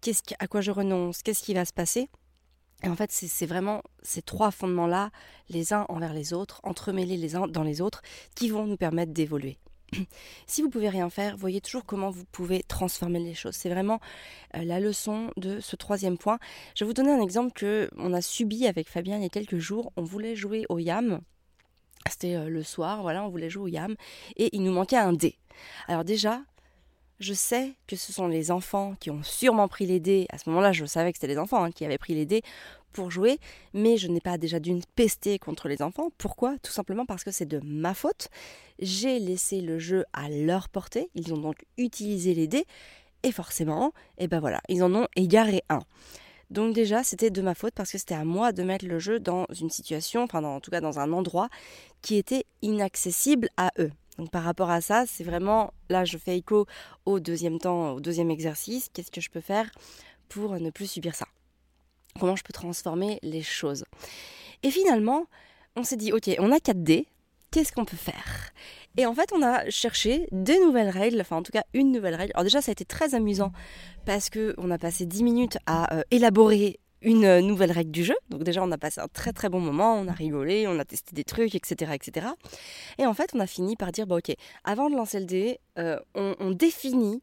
qu'est-ce 0.00 0.22
à 0.40 0.48
quoi 0.48 0.60
je 0.60 0.72
renonce, 0.72 1.22
qu'est-ce 1.22 1.44
qui 1.44 1.54
va 1.54 1.64
se 1.64 1.72
passer. 1.72 2.08
Et 2.82 2.88
en 2.88 2.96
fait, 2.96 3.12
c'est 3.12 3.46
vraiment 3.46 3.82
ces 4.02 4.22
trois 4.22 4.50
fondements-là, 4.50 5.10
les 5.48 5.72
uns 5.72 5.86
envers 5.88 6.12
les 6.12 6.32
autres, 6.32 6.60
entremêlés 6.64 7.16
les 7.16 7.36
uns 7.36 7.46
dans 7.46 7.62
les 7.62 7.80
autres, 7.80 8.02
qui 8.34 8.48
vont 8.48 8.66
nous 8.66 8.76
permettre 8.76 9.12
d'évoluer. 9.12 9.58
si 10.46 10.62
vous 10.62 10.70
pouvez 10.70 10.88
rien 10.88 11.10
faire, 11.10 11.36
voyez 11.36 11.60
toujours 11.60 11.84
comment 11.84 12.10
vous 12.10 12.24
pouvez 12.24 12.62
transformer 12.62 13.20
les 13.20 13.34
choses. 13.34 13.54
C'est 13.54 13.70
vraiment 13.70 14.00
euh, 14.56 14.64
la 14.64 14.80
leçon 14.80 15.30
de 15.36 15.60
ce 15.60 15.76
troisième 15.76 16.18
point. 16.18 16.38
Je 16.74 16.84
vais 16.84 16.88
vous 16.88 16.94
donner 16.94 17.12
un 17.12 17.20
exemple 17.20 17.52
que 17.52 17.88
on 17.96 18.12
a 18.12 18.20
subi 18.20 18.66
avec 18.66 18.88
Fabien 18.88 19.16
il 19.16 19.22
y 19.22 19.26
a 19.26 19.30
quelques 19.30 19.58
jours. 19.58 19.92
On 19.96 20.02
voulait 20.02 20.36
jouer 20.36 20.64
au 20.68 20.78
YAM 20.78 21.20
C'était 22.08 22.48
le 22.48 22.62
soir, 22.62 23.02
voilà, 23.02 23.24
on 23.24 23.28
voulait 23.28 23.50
jouer 23.50 23.64
au 23.64 23.68
yam 23.68 23.94
et 24.36 24.50
il 24.54 24.62
nous 24.62 24.72
manquait 24.72 24.96
un 24.96 25.12
dé. 25.12 25.36
Alors 25.88 26.04
déjà, 26.04 26.42
je 27.22 27.34
sais 27.34 27.74
que 27.86 27.94
ce 27.94 28.12
sont 28.12 28.26
les 28.26 28.50
enfants 28.50 28.96
qui 28.98 29.10
ont 29.10 29.22
sûrement 29.22 29.68
pris 29.68 29.86
les 29.86 30.00
dés. 30.00 30.26
À 30.30 30.38
ce 30.38 30.50
moment-là, 30.50 30.72
je 30.72 30.84
savais 30.84 31.12
que 31.12 31.18
c'était 31.18 31.32
les 31.32 31.38
enfants 31.38 31.62
hein, 31.64 31.70
qui 31.70 31.84
avaient 31.84 31.98
pris 31.98 32.14
les 32.14 32.26
dés 32.26 32.42
pour 32.92 33.10
jouer, 33.10 33.38
mais 33.74 33.96
je 33.96 34.08
n'ai 34.08 34.20
pas 34.20 34.38
déjà 34.38 34.60
d'une 34.60 34.82
pester 34.94 35.38
contre 35.38 35.68
les 35.68 35.82
enfants. 35.82 36.10
Pourquoi? 36.18 36.56
Tout 36.62 36.72
simplement 36.72 37.06
parce 37.06 37.24
que 37.24 37.30
c'est 37.30 37.46
de 37.46 37.60
ma 37.64 37.94
faute. 37.94 38.28
J'ai 38.78 39.18
laissé 39.18 39.60
le 39.60 39.78
jeu 39.78 40.04
à 40.12 40.28
leur 40.28 40.68
portée. 40.68 41.08
Ils 41.14 41.32
ont 41.34 41.38
donc 41.38 41.64
utilisé 41.78 42.34
les 42.34 42.46
dés 42.46 42.66
et 43.22 43.32
forcément, 43.32 43.92
et 44.18 44.24
eh 44.24 44.28
ben 44.28 44.40
voilà, 44.40 44.60
ils 44.68 44.82
en 44.82 44.94
ont 44.94 45.06
égaré 45.16 45.62
un. 45.68 45.80
Donc 46.50 46.74
déjà, 46.74 47.02
c'était 47.02 47.30
de 47.30 47.40
ma 47.40 47.54
faute 47.54 47.72
parce 47.74 47.90
que 47.90 47.98
c'était 47.98 48.14
à 48.14 48.24
moi 48.24 48.52
de 48.52 48.62
mettre 48.62 48.84
le 48.84 48.98
jeu 48.98 49.18
dans 49.20 49.46
une 49.58 49.70
situation, 49.70 50.22
enfin 50.22 50.44
en 50.44 50.60
tout 50.60 50.70
cas 50.70 50.80
dans 50.80 50.98
un 50.98 51.12
endroit 51.12 51.48
qui 52.02 52.16
était 52.16 52.44
inaccessible 52.60 53.48
à 53.56 53.70
eux. 53.78 53.90
Donc 54.18 54.30
par 54.30 54.42
rapport 54.42 54.70
à 54.70 54.82
ça, 54.82 55.04
c'est 55.06 55.24
vraiment, 55.24 55.72
là 55.88 56.04
je 56.04 56.18
fais 56.18 56.36
écho 56.36 56.66
au 57.06 57.20
deuxième 57.20 57.58
temps, 57.58 57.92
au 57.92 58.00
deuxième 58.00 58.30
exercice, 58.30 58.90
qu'est-ce 58.92 59.10
que 59.10 59.22
je 59.22 59.30
peux 59.30 59.40
faire 59.40 59.70
pour 60.28 60.58
ne 60.60 60.70
plus 60.70 60.90
subir 60.90 61.14
ça? 61.14 61.26
Comment 62.18 62.36
je 62.36 62.44
peux 62.44 62.52
transformer 62.52 63.18
les 63.22 63.42
choses 63.42 63.84
Et 64.62 64.70
finalement, 64.70 65.26
on 65.76 65.84
s'est 65.84 65.96
dit, 65.96 66.12
ok, 66.12 66.30
on 66.38 66.52
a 66.52 66.58
4D, 66.58 67.06
qu'est-ce 67.50 67.72
qu'on 67.72 67.84
peut 67.84 67.96
faire? 67.96 68.52
Et 68.96 69.06
en 69.06 69.14
fait, 69.14 69.32
on 69.32 69.42
a 69.42 69.68
cherché 69.70 70.28
des 70.32 70.58
nouvelles 70.58 70.90
règles, 70.90 71.20
enfin 71.20 71.36
en 71.36 71.42
tout 71.42 71.52
cas 71.52 71.64
une 71.72 71.92
nouvelle 71.92 72.14
règle. 72.14 72.32
Alors 72.34 72.44
déjà, 72.44 72.60
ça 72.60 72.70
a 72.70 72.72
été 72.72 72.84
très 72.84 73.14
amusant 73.14 73.52
parce 74.04 74.28
que 74.28 74.54
on 74.58 74.70
a 74.70 74.78
passé 74.78 75.06
10 75.06 75.24
minutes 75.24 75.58
à 75.66 75.94
euh, 75.94 76.02
élaborer 76.10 76.78
une 77.00 77.24
euh, 77.24 77.40
nouvelle 77.40 77.72
règle 77.72 77.90
du 77.90 78.04
jeu. 78.04 78.14
Donc 78.28 78.42
déjà, 78.44 78.62
on 78.62 78.70
a 78.70 78.78
passé 78.78 79.00
un 79.00 79.08
très 79.08 79.32
très 79.32 79.48
bon 79.48 79.60
moment, 79.60 79.94
on 79.94 80.08
a 80.08 80.12
rigolé, 80.12 80.66
on 80.66 80.78
a 80.78 80.84
testé 80.84 81.14
des 81.14 81.24
trucs, 81.24 81.54
etc. 81.54 81.92
etc. 81.94 82.26
Et 82.98 83.06
en 83.06 83.14
fait, 83.14 83.30
on 83.34 83.40
a 83.40 83.46
fini 83.46 83.76
par 83.76 83.92
dire, 83.92 84.06
bah 84.06 84.16
ok, 84.16 84.34
avant 84.64 84.90
de 84.90 84.96
lancer 84.96 85.20
le 85.20 85.26
dé, 85.26 85.58
euh, 85.78 85.98
on, 86.14 86.50
définit 86.50 87.22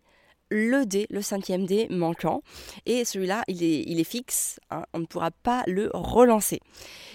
le 0.50 0.86
dé, 0.86 1.08
le 1.10 1.22
cinquième 1.22 1.66
dé 1.66 1.88
manquant. 1.90 2.42
Et 2.86 3.06
celui-là, 3.06 3.44
il 3.48 3.64
est, 3.64 4.04
fixe, 4.04 4.60
hein, 4.72 4.84
on 4.94 5.00
ne 5.00 5.06
pourra 5.06 5.32
pas 5.32 5.64
le 5.68 5.90
relancer. 5.94 6.60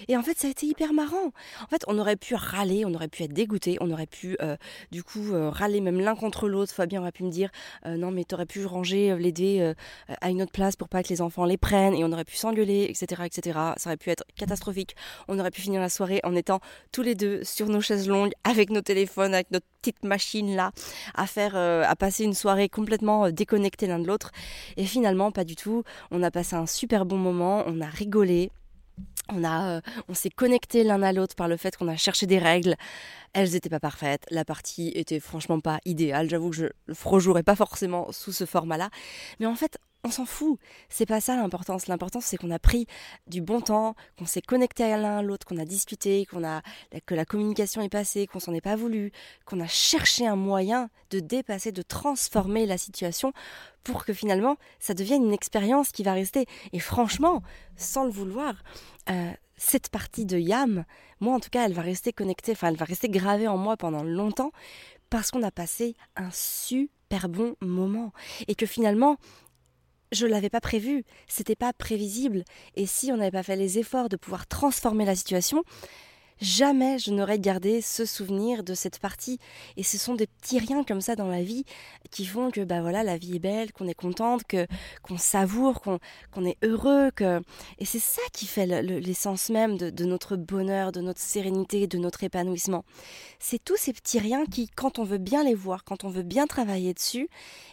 Et 0.07 0.15
en 0.15 0.23
fait, 0.23 0.37
ça 0.37 0.47
a 0.47 0.51
été 0.51 0.65
hyper 0.65 0.93
marrant. 0.93 1.31
En 1.63 1.67
fait, 1.67 1.83
on 1.87 1.97
aurait 1.99 2.15
pu 2.15 2.35
râler, 2.35 2.85
on 2.85 2.93
aurait 2.93 3.07
pu 3.07 3.23
être 3.23 3.33
dégoûté, 3.33 3.77
on 3.81 3.91
aurait 3.91 4.05
pu 4.05 4.37
euh, 4.41 4.55
du 4.91 5.03
coup 5.03 5.33
euh, 5.33 5.49
râler 5.49 5.81
même 5.81 5.99
l'un 5.99 6.15
contre 6.15 6.47
l'autre. 6.47 6.73
Fabien 6.73 7.01
aurait 7.01 7.11
pu 7.11 7.23
me 7.23 7.31
dire 7.31 7.49
euh, 7.85 7.97
non 7.97 8.11
mais 8.11 8.23
t'aurais 8.23 8.45
pu 8.45 8.65
ranger 8.65 9.15
les 9.17 9.31
dés 9.31 9.73
à 10.21 10.29
une 10.29 10.41
autre 10.41 10.51
place 10.51 10.75
pour 10.75 10.89
pas 10.89 11.03
que 11.03 11.09
les 11.09 11.21
enfants 11.21 11.45
les 11.45 11.57
prennent 11.57 11.93
et 11.93 12.03
on 12.03 12.11
aurait 12.11 12.25
pu 12.25 12.35
s'engueuler, 12.35 12.87
etc., 12.89 13.23
etc. 13.25 13.59
Ça 13.77 13.89
aurait 13.89 13.97
pu 13.97 14.09
être 14.09 14.23
catastrophique. 14.35 14.95
On 15.27 15.39
aurait 15.39 15.51
pu 15.51 15.61
finir 15.61 15.81
la 15.81 15.89
soirée 15.89 16.19
en 16.23 16.35
étant 16.35 16.59
tous 16.91 17.01
les 17.01 17.15
deux 17.15 17.43
sur 17.43 17.67
nos 17.67 17.81
chaises 17.81 18.07
longues 18.07 18.31
avec 18.43 18.69
nos 18.69 18.81
téléphones, 18.81 19.33
avec 19.33 19.51
notre 19.51 19.65
petite 19.81 20.03
machine 20.03 20.55
là, 20.55 20.71
à 21.13 21.27
faire, 21.27 21.55
à 21.55 21.95
passer 21.95 22.23
une 22.23 22.33
soirée 22.33 22.69
complètement 22.69 23.24
déconnectés 23.31 23.87
l'un 23.87 23.99
de 23.99 24.07
l'autre. 24.07 24.31
Et 24.77 24.85
finalement, 24.85 25.31
pas 25.31 25.43
du 25.43 25.55
tout. 25.55 25.83
On 26.11 26.23
a 26.23 26.31
passé 26.31 26.55
un 26.55 26.65
super 26.65 27.05
bon 27.05 27.17
moment, 27.17 27.63
on 27.67 27.81
a 27.81 27.87
rigolé. 27.87 28.51
On, 29.29 29.43
a, 29.43 29.77
euh, 29.77 29.81
on 30.07 30.13
s'est 30.13 30.29
connecté 30.29 30.83
l'un 30.83 31.01
à 31.01 31.11
l'autre 31.11 31.35
par 31.35 31.47
le 31.47 31.57
fait 31.57 31.75
qu'on 31.75 31.87
a 31.87 31.97
cherché 31.97 32.27
des 32.27 32.37
règles. 32.37 32.75
Elles 33.33 33.51
n'étaient 33.51 33.69
pas 33.69 33.79
parfaites. 33.79 34.25
La 34.29 34.45
partie 34.45 34.91
était 34.95 35.19
franchement 35.19 35.59
pas 35.59 35.79
idéale. 35.83 36.29
J'avoue 36.29 36.51
que 36.51 36.55
je 36.55 36.65
ne 36.65 36.93
rejouerai 37.03 37.43
pas 37.43 37.55
forcément 37.55 38.11
sous 38.11 38.31
ce 38.31 38.45
format-là. 38.45 38.89
Mais 39.39 39.47
en 39.47 39.55
fait, 39.55 39.77
on 40.05 40.11
s'en 40.11 40.25
fout. 40.25 40.59
C'est 40.87 41.05
pas 41.05 41.19
ça 41.19 41.35
l'importance. 41.35 41.87
L'importance, 41.87 42.25
c'est 42.25 42.37
qu'on 42.37 42.51
a 42.51 42.59
pris 42.59 42.85
du 43.27 43.41
bon 43.41 43.59
temps, 43.59 43.95
qu'on 44.17 44.25
s'est 44.25 44.41
connecté 44.41 44.83
à 44.83 44.97
l'un 44.97 45.21
l'autre, 45.21 45.45
qu'on 45.45 45.57
a 45.57 45.65
discuté, 45.65 46.25
qu'on 46.25 46.43
a, 46.45 46.61
que 47.05 47.15
la 47.15 47.25
communication 47.25 47.81
est 47.81 47.89
passée, 47.89 48.27
qu'on 48.27 48.39
s'en 48.39 48.53
est 48.53 48.61
pas 48.61 48.75
voulu, 48.75 49.11
qu'on 49.45 49.59
a 49.59 49.67
cherché 49.67 50.27
un 50.27 50.35
moyen 50.35 50.89
de 51.09 51.19
dépasser, 51.19 51.71
de 51.71 51.81
transformer 51.81 52.65
la 52.65 52.77
situation 52.77 53.33
pour 53.83 54.05
que 54.05 54.13
finalement, 54.13 54.57
ça 54.79 54.93
devienne 54.93 55.25
une 55.25 55.33
expérience 55.33 55.91
qui 55.91 56.03
va 56.03 56.13
rester. 56.13 56.45
Et 56.71 56.79
franchement, 56.79 57.41
sans 57.75 58.03
le 58.03 58.11
vouloir, 58.11 58.55
euh, 59.09 59.31
cette 59.57 59.89
partie 59.89 60.25
de 60.25 60.37
Yam, 60.37 60.85
moi 61.19 61.33
en 61.33 61.39
tout 61.39 61.49
cas, 61.49 61.65
elle 61.65 61.73
va 61.73 61.81
rester 61.81 62.13
connectée, 62.13 62.51
enfin, 62.51 62.67
elle 62.67 62.77
va 62.77 62.85
rester 62.85 63.09
gravée 63.09 63.47
en 63.47 63.57
moi 63.57 63.77
pendant 63.77 64.03
longtemps 64.03 64.51
parce 65.09 65.31
qu'on 65.31 65.43
a 65.43 65.51
passé 65.51 65.95
un 66.15 66.29
super 66.31 67.29
bon 67.29 67.55
moment 67.61 68.11
et 68.47 68.55
que 68.55 68.65
finalement 68.65 69.17
je 70.11 70.25
l'avais 70.25 70.49
pas 70.49 70.61
prévu, 70.61 71.03
c'était 71.27 71.55
pas 71.55 71.73
prévisible. 71.73 72.43
Et 72.75 72.85
si 72.85 73.11
on 73.11 73.17
n'avait 73.17 73.31
pas 73.31 73.43
fait 73.43 73.55
les 73.55 73.79
efforts 73.79 74.09
de 74.09 74.15
pouvoir 74.15 74.47
transformer 74.47 75.05
la 75.05 75.15
situation, 75.15 75.63
jamais 76.41 76.99
je 76.99 77.11
n'aurais 77.11 77.39
gardé 77.39 77.81
ce 77.81 78.05
souvenir 78.05 78.63
de 78.63 78.73
cette 78.73 78.99
partie. 78.99 79.39
Et 79.77 79.83
ce 79.83 79.97
sont 79.97 80.15
des 80.15 80.27
petits 80.27 80.59
riens 80.59 80.83
comme 80.83 81.01
ça 81.01 81.15
dans 81.15 81.27
la 81.27 81.43
vie 81.43 81.65
qui 82.11 82.25
font 82.25 82.51
que 82.51 82.61
bah 82.61 82.81
voilà, 82.81 83.03
la 83.03 83.17
vie 83.17 83.37
est 83.37 83.39
belle, 83.39 83.71
qu'on 83.71 83.87
est 83.87 83.93
contente, 83.93 84.43
qu'on 85.01 85.17
savoure, 85.17 85.81
qu'on 85.81 86.45
est 86.45 86.57
heureux, 86.63 87.11
et 87.79 87.85
c'est 87.85 87.99
ça 87.99 88.21
qui 88.33 88.45
fait 88.45 88.65
l'essence 88.65 89.49
même 89.49 89.77
de, 89.77 89.89
de, 89.89 90.05
notre 90.05 90.35
bonheur, 90.35 90.91
de 90.91 91.01
notre 91.01 91.19
sérénité, 91.19 91.87
de 91.87 91.97
notre 91.97 92.23
épanouissement. 92.23 92.83
C'est 93.39 93.63
tous 93.63 93.77
ces 93.77 93.93
petits 93.93 94.19
riens 94.19 94.45
qui, 94.45 94.69
quand 94.69 94.99
on 94.99 95.03
veut 95.03 95.17
bien 95.17 95.43
les 95.43 95.55
voir, 95.55 95.83
quand 95.83 96.03
on 96.03 96.09
veut 96.09 96.23
bien 96.23 96.47
travailler 96.47 96.93
dessus, 96.93 97.23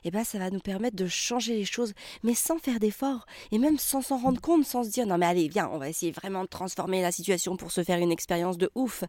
et 0.04 0.08
eh 0.08 0.10
ben 0.10 0.24
ça 0.24 0.38
va 0.38 0.50
nous 0.50 0.60
permettre 0.60 0.96
de 0.96 1.06
changer 1.06 1.54
les 1.54 1.64
choses, 1.64 1.92
mais 2.22 2.34
sans 2.34 2.58
faire 2.58 2.80
d'efforts 2.80 3.26
et 3.52 3.58
même 3.58 3.78
sans 3.78 4.02
s'en 4.02 4.18
rendre 4.18 4.40
compte, 4.40 4.64
sans 4.64 4.84
se 4.84 4.90
dire 4.90 5.06
non 5.06 5.18
mais 5.18 5.26
allez 5.26 5.48
viens, 5.48 5.68
on 5.72 5.78
va 5.78 5.88
essayer 5.88 6.12
vraiment 6.12 6.42
de 6.42 6.48
transformer 6.48 7.02
la 7.02 7.12
situation 7.12 7.56
pour 7.56 7.70
se 7.70 7.82
faire 7.84 7.98
une 7.98 8.12
expérience 8.12 8.51
de 8.58 8.70
ouf. 8.74 9.04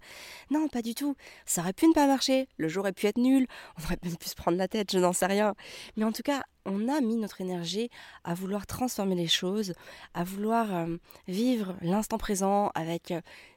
Non, 0.49 0.67
pas 0.67 0.81
du 0.81 0.95
tout. 0.95 1.15
Ça 1.45 1.61
aurait 1.61 1.73
pu 1.73 1.87
ne 1.87 1.93
pas 1.93 2.07
marcher, 2.07 2.47
le 2.57 2.67
jour 2.67 2.81
aurait 2.81 2.93
pu 2.93 3.07
être 3.07 3.17
nul, 3.17 3.47
on 3.79 3.83
aurait 3.83 3.97
pu 3.97 4.09
se 4.27 4.35
prendre 4.35 4.57
la 4.57 4.67
tête, 4.67 4.91
je 4.91 4.99
n'en 4.99 5.13
sais 5.13 5.25
rien. 5.25 5.55
Mais 5.97 6.05
en 6.05 6.11
tout 6.11 6.23
cas, 6.23 6.43
on 6.65 6.87
a 6.87 7.01
mis 7.01 7.17
notre 7.17 7.41
énergie 7.41 7.89
à 8.23 8.33
vouloir 8.33 8.65
transformer 8.67 9.15
les 9.15 9.27
choses, 9.27 9.73
à 10.13 10.23
vouloir 10.23 10.73
euh, 10.73 10.97
vivre 11.27 11.75
l'instant 11.81 12.17
présent 12.17 12.71
avec 12.75 13.13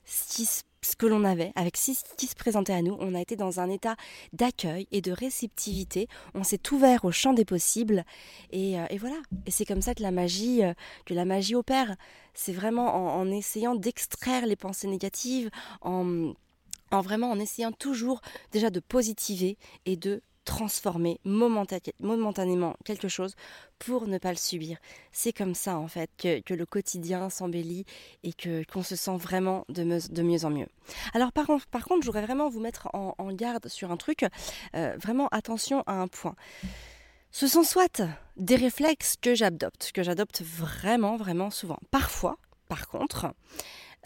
euh, 0.06 0.44
ce, 0.82 0.96
que 0.96 1.06
l'on 1.06 1.24
avait, 1.24 1.52
avec 1.56 1.76
ce 1.76 1.92
qui 2.16 2.26
se 2.26 2.34
présentait 2.34 2.72
à 2.72 2.82
nous. 2.82 2.96
On 3.00 3.14
a 3.14 3.20
été 3.20 3.36
dans 3.36 3.60
un 3.60 3.68
état 3.70 3.96
d'accueil 4.32 4.86
et 4.92 5.00
de 5.00 5.12
réceptivité. 5.12 6.08
On 6.34 6.44
s'est 6.44 6.72
ouvert 6.72 7.04
au 7.04 7.12
champ 7.12 7.32
des 7.32 7.44
possibles. 7.44 8.04
Et, 8.50 8.78
euh, 8.78 8.86
voilà. 8.98 9.16
Et 9.46 9.50
c'est 9.50 9.64
comme 9.64 9.82
ça 9.82 9.94
que 9.94 10.02
la 10.02 10.12
magie, 10.12 10.62
que 11.04 11.14
la 11.14 11.24
magie 11.24 11.54
opère. 11.54 11.96
C'est 12.34 12.52
vraiment 12.52 13.16
en, 13.16 13.30
essayant 13.30 13.74
d'extraire 13.74 14.46
les 14.46 14.56
pensées 14.56 14.88
négatives, 14.88 15.50
en, 15.80 16.34
en 16.90 17.00
vraiment 17.00 17.30
en 17.30 17.38
essayant 17.40 17.72
toujours 17.72 18.20
déjà 18.52 18.70
de 18.70 18.80
positiver 18.80 19.56
et 19.86 19.96
de 19.96 20.22
transformer 20.46 21.20
momentanément 21.24 22.76
quelque 22.84 23.08
chose 23.08 23.34
pour 23.78 24.06
ne 24.06 24.16
pas 24.16 24.30
le 24.30 24.38
subir. 24.38 24.78
C'est 25.12 25.32
comme 25.32 25.54
ça 25.54 25.76
en 25.76 25.88
fait 25.88 26.08
que, 26.16 26.54
le 26.54 26.64
quotidien 26.64 27.28
s'embellit 27.28 27.84
et 28.22 28.32
que 28.32 28.64
qu'on 28.64 28.82
se 28.82 28.96
sent 28.96 29.18
vraiment 29.18 29.66
de, 29.68 30.22
mieux 30.22 30.44
en 30.46 30.50
mieux. 30.50 30.68
Alors 31.12 31.32
par, 31.32 31.48
par 31.70 31.84
contre, 31.84 32.02
je 32.02 32.06
voudrais 32.06 32.24
vraiment 32.24 32.48
vous 32.48 32.60
mettre 32.60 32.88
en, 32.94 33.14
garde 33.32 33.68
sur 33.68 33.90
un 33.90 33.98
truc. 33.98 34.24
Euh, 34.74 34.96
vraiment 34.98 35.28
attention 35.28 35.82
à 35.86 35.94
un 35.94 36.08
point. 36.08 36.36
Ce 37.32 37.46
sont 37.48 37.64
soit 37.64 38.00
des 38.36 38.56
réflexes 38.56 39.16
que 39.20 39.34
j'adopte, 39.34 39.90
que 39.92 40.02
j'adopte 40.02 40.40
vraiment, 40.42 41.16
vraiment 41.16 41.50
souvent. 41.50 41.78
Parfois, 41.90 42.38
par 42.68 42.88
contre, 42.88 43.34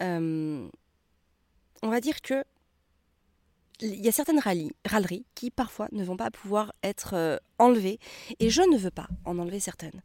euh, 0.01 0.69
on 1.83 1.89
va 1.89 2.01
dire 2.01 2.23
que 2.23 2.45
il 3.81 4.05
y 4.05 4.09
a 4.09 4.13
certaines 4.13 4.41
râleries 4.41 5.27
qui 5.35 5.51
parfois 5.51 5.89
ne 5.93 6.05
vont 6.05 6.17
pas 6.17 6.31
pouvoir 6.31 6.73
être 6.83 7.15
euh, 7.15 7.37
enlevées. 7.59 7.99
Et 8.39 8.51
je 8.51 8.63
ne 8.63 8.77
veux 8.77 8.91
pas 8.91 9.09
en 9.25 9.39
enlever 9.39 9.61
certaines. 9.61 10.03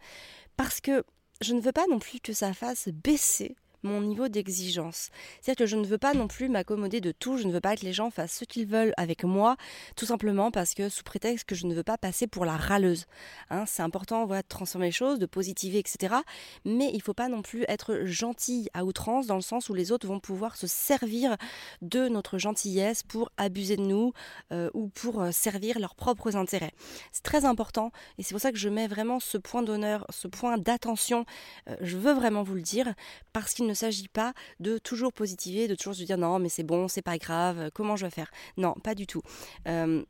Parce 0.57 0.81
que 0.81 1.03
je 1.41 1.53
ne 1.53 1.61
veux 1.61 1.71
pas 1.71 1.85
non 1.89 1.99
plus 1.99 2.19
que 2.19 2.33
ça 2.33 2.53
fasse 2.53 2.89
baisser 2.89 3.55
mon 3.85 4.01
niveau 4.01 4.27
d'exigence. 4.27 5.09
C'est-à-dire 5.41 5.65
que 5.65 5.69
je 5.69 5.75
ne 5.77 5.85
veux 5.85 5.97
pas 5.97 6.13
non 6.13 6.27
plus 6.27 6.49
m'accommoder 6.49 7.01
de 7.01 7.11
tout, 7.11 7.37
je 7.37 7.47
ne 7.47 7.51
veux 7.51 7.61
pas 7.61 7.75
que 7.75 7.85
les 7.85 7.93
gens 7.93 8.09
fassent 8.09 8.39
ce 8.39 8.45
qu'ils 8.45 8.65
veulent 8.65 8.93
avec 8.97 9.23
moi, 9.23 9.55
tout 9.95 10.05
simplement 10.05 10.51
parce 10.51 10.73
que 10.73 10.89
sous 10.89 11.03
prétexte 11.03 11.45
que 11.45 11.55
je 11.55 11.67
ne 11.67 11.73
veux 11.73 11.83
pas 11.83 11.97
passer 11.97 12.27
pour 12.27 12.45
la 12.45 12.57
râleuse. 12.57 13.05
Hein, 13.49 13.65
c'est 13.67 13.83
important 13.83 14.25
voilà, 14.25 14.41
de 14.41 14.47
transformer 14.47 14.87
les 14.87 14.91
choses, 14.91 15.19
de 15.19 15.25
positiver, 15.25 15.79
etc. 15.79 16.15
Mais 16.65 16.89
il 16.91 16.97
ne 16.97 17.01
faut 17.01 17.13
pas 17.13 17.29
non 17.29 17.41
plus 17.41 17.65
être 17.67 18.05
gentil 18.05 18.69
à 18.73 18.83
outrance 18.83 19.27
dans 19.27 19.35
le 19.35 19.41
sens 19.41 19.69
où 19.69 19.73
les 19.73 19.91
autres 19.91 20.07
vont 20.07 20.19
pouvoir 20.19 20.57
se 20.57 20.67
servir 20.67 21.37
de 21.81 22.07
notre 22.07 22.37
gentillesse 22.37 23.03
pour 23.03 23.29
abuser 23.37 23.77
de 23.77 23.81
nous 23.81 24.13
euh, 24.51 24.69
ou 24.73 24.87
pour 24.87 25.21
euh, 25.21 25.31
servir 25.31 25.79
leurs 25.79 25.95
propres 25.95 26.35
intérêts. 26.35 26.73
C'est 27.11 27.23
très 27.23 27.45
important 27.45 27.91
et 28.17 28.23
c'est 28.23 28.33
pour 28.33 28.41
ça 28.41 28.51
que 28.51 28.57
je 28.57 28.69
mets 28.69 28.87
vraiment 28.87 29.19
ce 29.19 29.37
point 29.37 29.61
d'honneur, 29.61 30.05
ce 30.09 30.27
point 30.27 30.57
d'attention. 30.57 31.25
Euh, 31.69 31.75
je 31.81 31.97
veux 31.97 32.13
vraiment 32.13 32.43
vous 32.43 32.55
le 32.55 32.61
dire 32.61 32.93
parce 33.33 33.53
qu'il 33.53 33.67
ne 33.67 33.73
s'agit 33.75 34.07
pas 34.07 34.33
de 34.59 34.77
toujours 34.77 35.13
positiver, 35.13 35.67
de 35.67 35.75
toujours 35.75 35.95
se 35.95 36.03
dire 36.03 36.17
non 36.17 36.39
mais 36.39 36.49
c'est 36.49 36.63
bon, 36.63 36.87
c'est 36.87 37.01
pas 37.01 37.17
grave, 37.17 37.69
comment 37.73 37.95
je 37.95 38.05
vais 38.05 38.11
faire? 38.11 38.31
Non, 38.57 38.73
pas 38.83 38.95
du 38.95 39.07
tout. 39.07 39.21
Euh, 39.67 40.03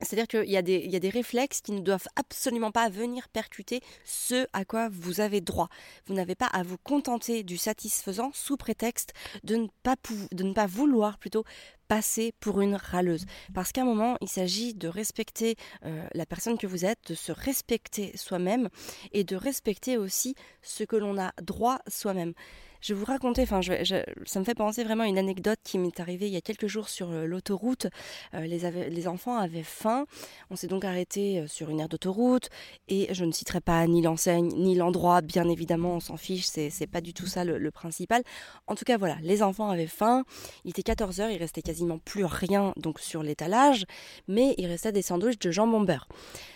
C'est-à-dire 0.00 0.28
qu'il 0.28 0.50
y, 0.50 0.56
a 0.56 0.62
des, 0.62 0.86
des 0.86 1.08
réflexes 1.08 1.60
qui 1.60 1.72
ne 1.72 1.80
doivent 1.80 2.06
absolument 2.14 2.70
pas 2.70 2.88
venir 2.88 3.28
percuter 3.28 3.80
ce 4.04 4.46
à 4.52 4.64
quoi 4.64 4.88
vous 4.88 5.20
avez 5.20 5.40
droit. 5.40 5.68
Vous 6.06 6.14
n'avez 6.14 6.36
pas 6.36 6.46
à 6.46 6.62
vous 6.62 6.78
contenter 6.78 7.42
du 7.42 7.56
satisfaisant 7.56 8.30
sous 8.32 8.56
prétexte 8.56 9.12
de 9.42 9.56
ne 9.56 9.66
pas, 9.82 9.96
de 10.30 10.44
ne 10.44 10.52
pas 10.52 10.66
vouloir 10.66 11.18
plutôt 11.18 11.42
passer 11.88 12.32
pour 12.38 12.60
une 12.60 12.76
râleuse. 12.76 13.24
Parce 13.54 13.72
qu'à 13.72 13.82
un 13.82 13.86
moment, 13.86 14.16
il 14.20 14.28
s'agit 14.28 14.74
de 14.74 14.86
respecter 14.86 15.56
euh, 15.84 16.06
la 16.14 16.26
personne 16.26 16.58
que 16.58 16.68
vous 16.68 16.84
êtes, 16.84 17.00
de 17.08 17.14
se 17.14 17.32
respecter 17.32 18.16
soi-même 18.16 18.68
et 19.12 19.24
de 19.24 19.34
respecter 19.34 19.96
aussi 19.96 20.36
ce 20.62 20.84
que 20.84 20.96
l'on 20.96 21.18
a 21.18 21.32
droit 21.42 21.80
soi-même. 21.88 22.34
Je 22.80 22.94
vais 22.94 23.00
vous 23.00 23.06
raconter, 23.06 23.42
enfin, 23.42 23.60
ça 23.62 24.40
me 24.40 24.44
fait 24.44 24.54
penser 24.54 24.84
vraiment 24.84 25.02
à 25.02 25.08
une 25.08 25.18
anecdote 25.18 25.58
qui 25.64 25.78
m'est 25.78 25.98
arrivée 25.98 26.26
il 26.26 26.32
y 26.32 26.36
a 26.36 26.40
quelques 26.40 26.68
jours 26.68 26.88
sur 26.88 27.10
euh, 27.10 27.26
l'autoroute. 27.26 27.88
Euh, 28.34 28.46
les, 28.46 29.08
enfants 29.08 29.36
avaient 29.36 29.64
faim. 29.64 30.06
On 30.50 30.56
s'est 30.56 30.68
donc 30.68 30.84
arrêté 30.84 31.40
euh, 31.40 31.46
sur 31.48 31.70
une 31.70 31.80
aire 31.80 31.88
d'autoroute 31.88 32.50
et 32.88 33.12
je 33.12 33.24
ne 33.24 33.32
citerai 33.32 33.60
pas 33.60 33.86
ni 33.86 34.00
l'enseigne 34.00 34.48
ni 34.54 34.76
l'endroit. 34.76 35.22
Bien 35.22 35.48
évidemment, 35.48 35.94
on 35.94 36.00
s'en 36.00 36.16
fiche. 36.16 36.46
C'est, 36.46 36.86
pas 36.86 37.00
du 37.00 37.12
tout 37.12 37.26
ça 37.26 37.44
le, 37.44 37.70
principal. 37.70 38.22
En 38.66 38.74
tout 38.74 38.84
cas, 38.84 38.96
voilà, 38.96 39.16
les 39.22 39.42
enfants 39.42 39.70
avaient 39.70 39.86
faim. 39.86 40.24
Il 40.64 40.70
était 40.70 40.82
14 40.82 41.18
h 41.18 41.32
il 41.32 41.38
restait 41.38 41.62
quasiment 41.62 41.98
plus 41.98 42.24
rien 42.24 42.72
donc 42.76 43.00
sur 43.00 43.22
l'étalage, 43.22 43.84
mais 44.26 44.54
il 44.56 44.66
restait 44.66 44.92
des 44.92 45.02
sandwichs 45.02 45.38
de 45.38 45.50
jambon 45.50 45.80
beurre. 45.80 46.08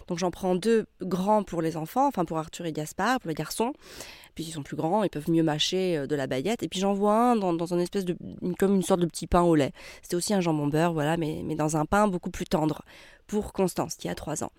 Donc 0.08 0.18
j'en 0.18 0.30
prends 0.30 0.54
deux 0.54 0.87
grands 1.00 1.42
pour 1.42 1.62
les 1.62 1.76
enfants, 1.76 2.06
enfin 2.06 2.24
pour 2.24 2.38
Arthur 2.38 2.66
et 2.66 2.72
Gaspard, 2.72 3.20
pour 3.20 3.28
les 3.28 3.35
garçons. 3.35 3.72
Puis 4.35 4.45
ils 4.45 4.53
sont 4.53 4.62
plus 4.62 4.77
grands, 4.77 5.03
ils 5.03 5.11
peuvent 5.11 5.31
mieux 5.31 5.42
mâcher 5.42 5.99
euh, 5.99 6.07
de 6.07 6.14
la 6.14 6.27
baguette. 6.27 6.62
Et 6.62 6.68
puis 6.68 6.81
j'en 6.81 6.95
vois 6.95 7.14
un 7.14 7.37
dans, 7.37 7.53
dans 7.53 7.75
un 7.75 7.79
espèce 7.79 8.05
de, 8.05 8.16
comme 8.59 8.75
une 8.75 8.83
sorte 8.83 9.01
de 9.01 9.07
petit 9.07 9.27
pain 9.27 9.42
au 9.42 9.55
lait. 9.55 9.73
C'était 10.03 10.16
aussi 10.16 10.35
un 10.35 10.40
jambon 10.40 10.68
beurre, 10.68 10.92
voilà, 10.92 11.16
mais, 11.16 11.42
mais 11.45 11.55
dans 11.55 11.77
un 11.77 11.85
pain 11.85 12.09
beaucoup 12.09 12.31
plus 12.31 12.47
tendre 12.47 12.83
pour 13.27 13.53
Constance 13.53 13.95
qui 13.95 14.09
a 14.09 14.14
3 14.14 14.45
ans. 14.45 14.53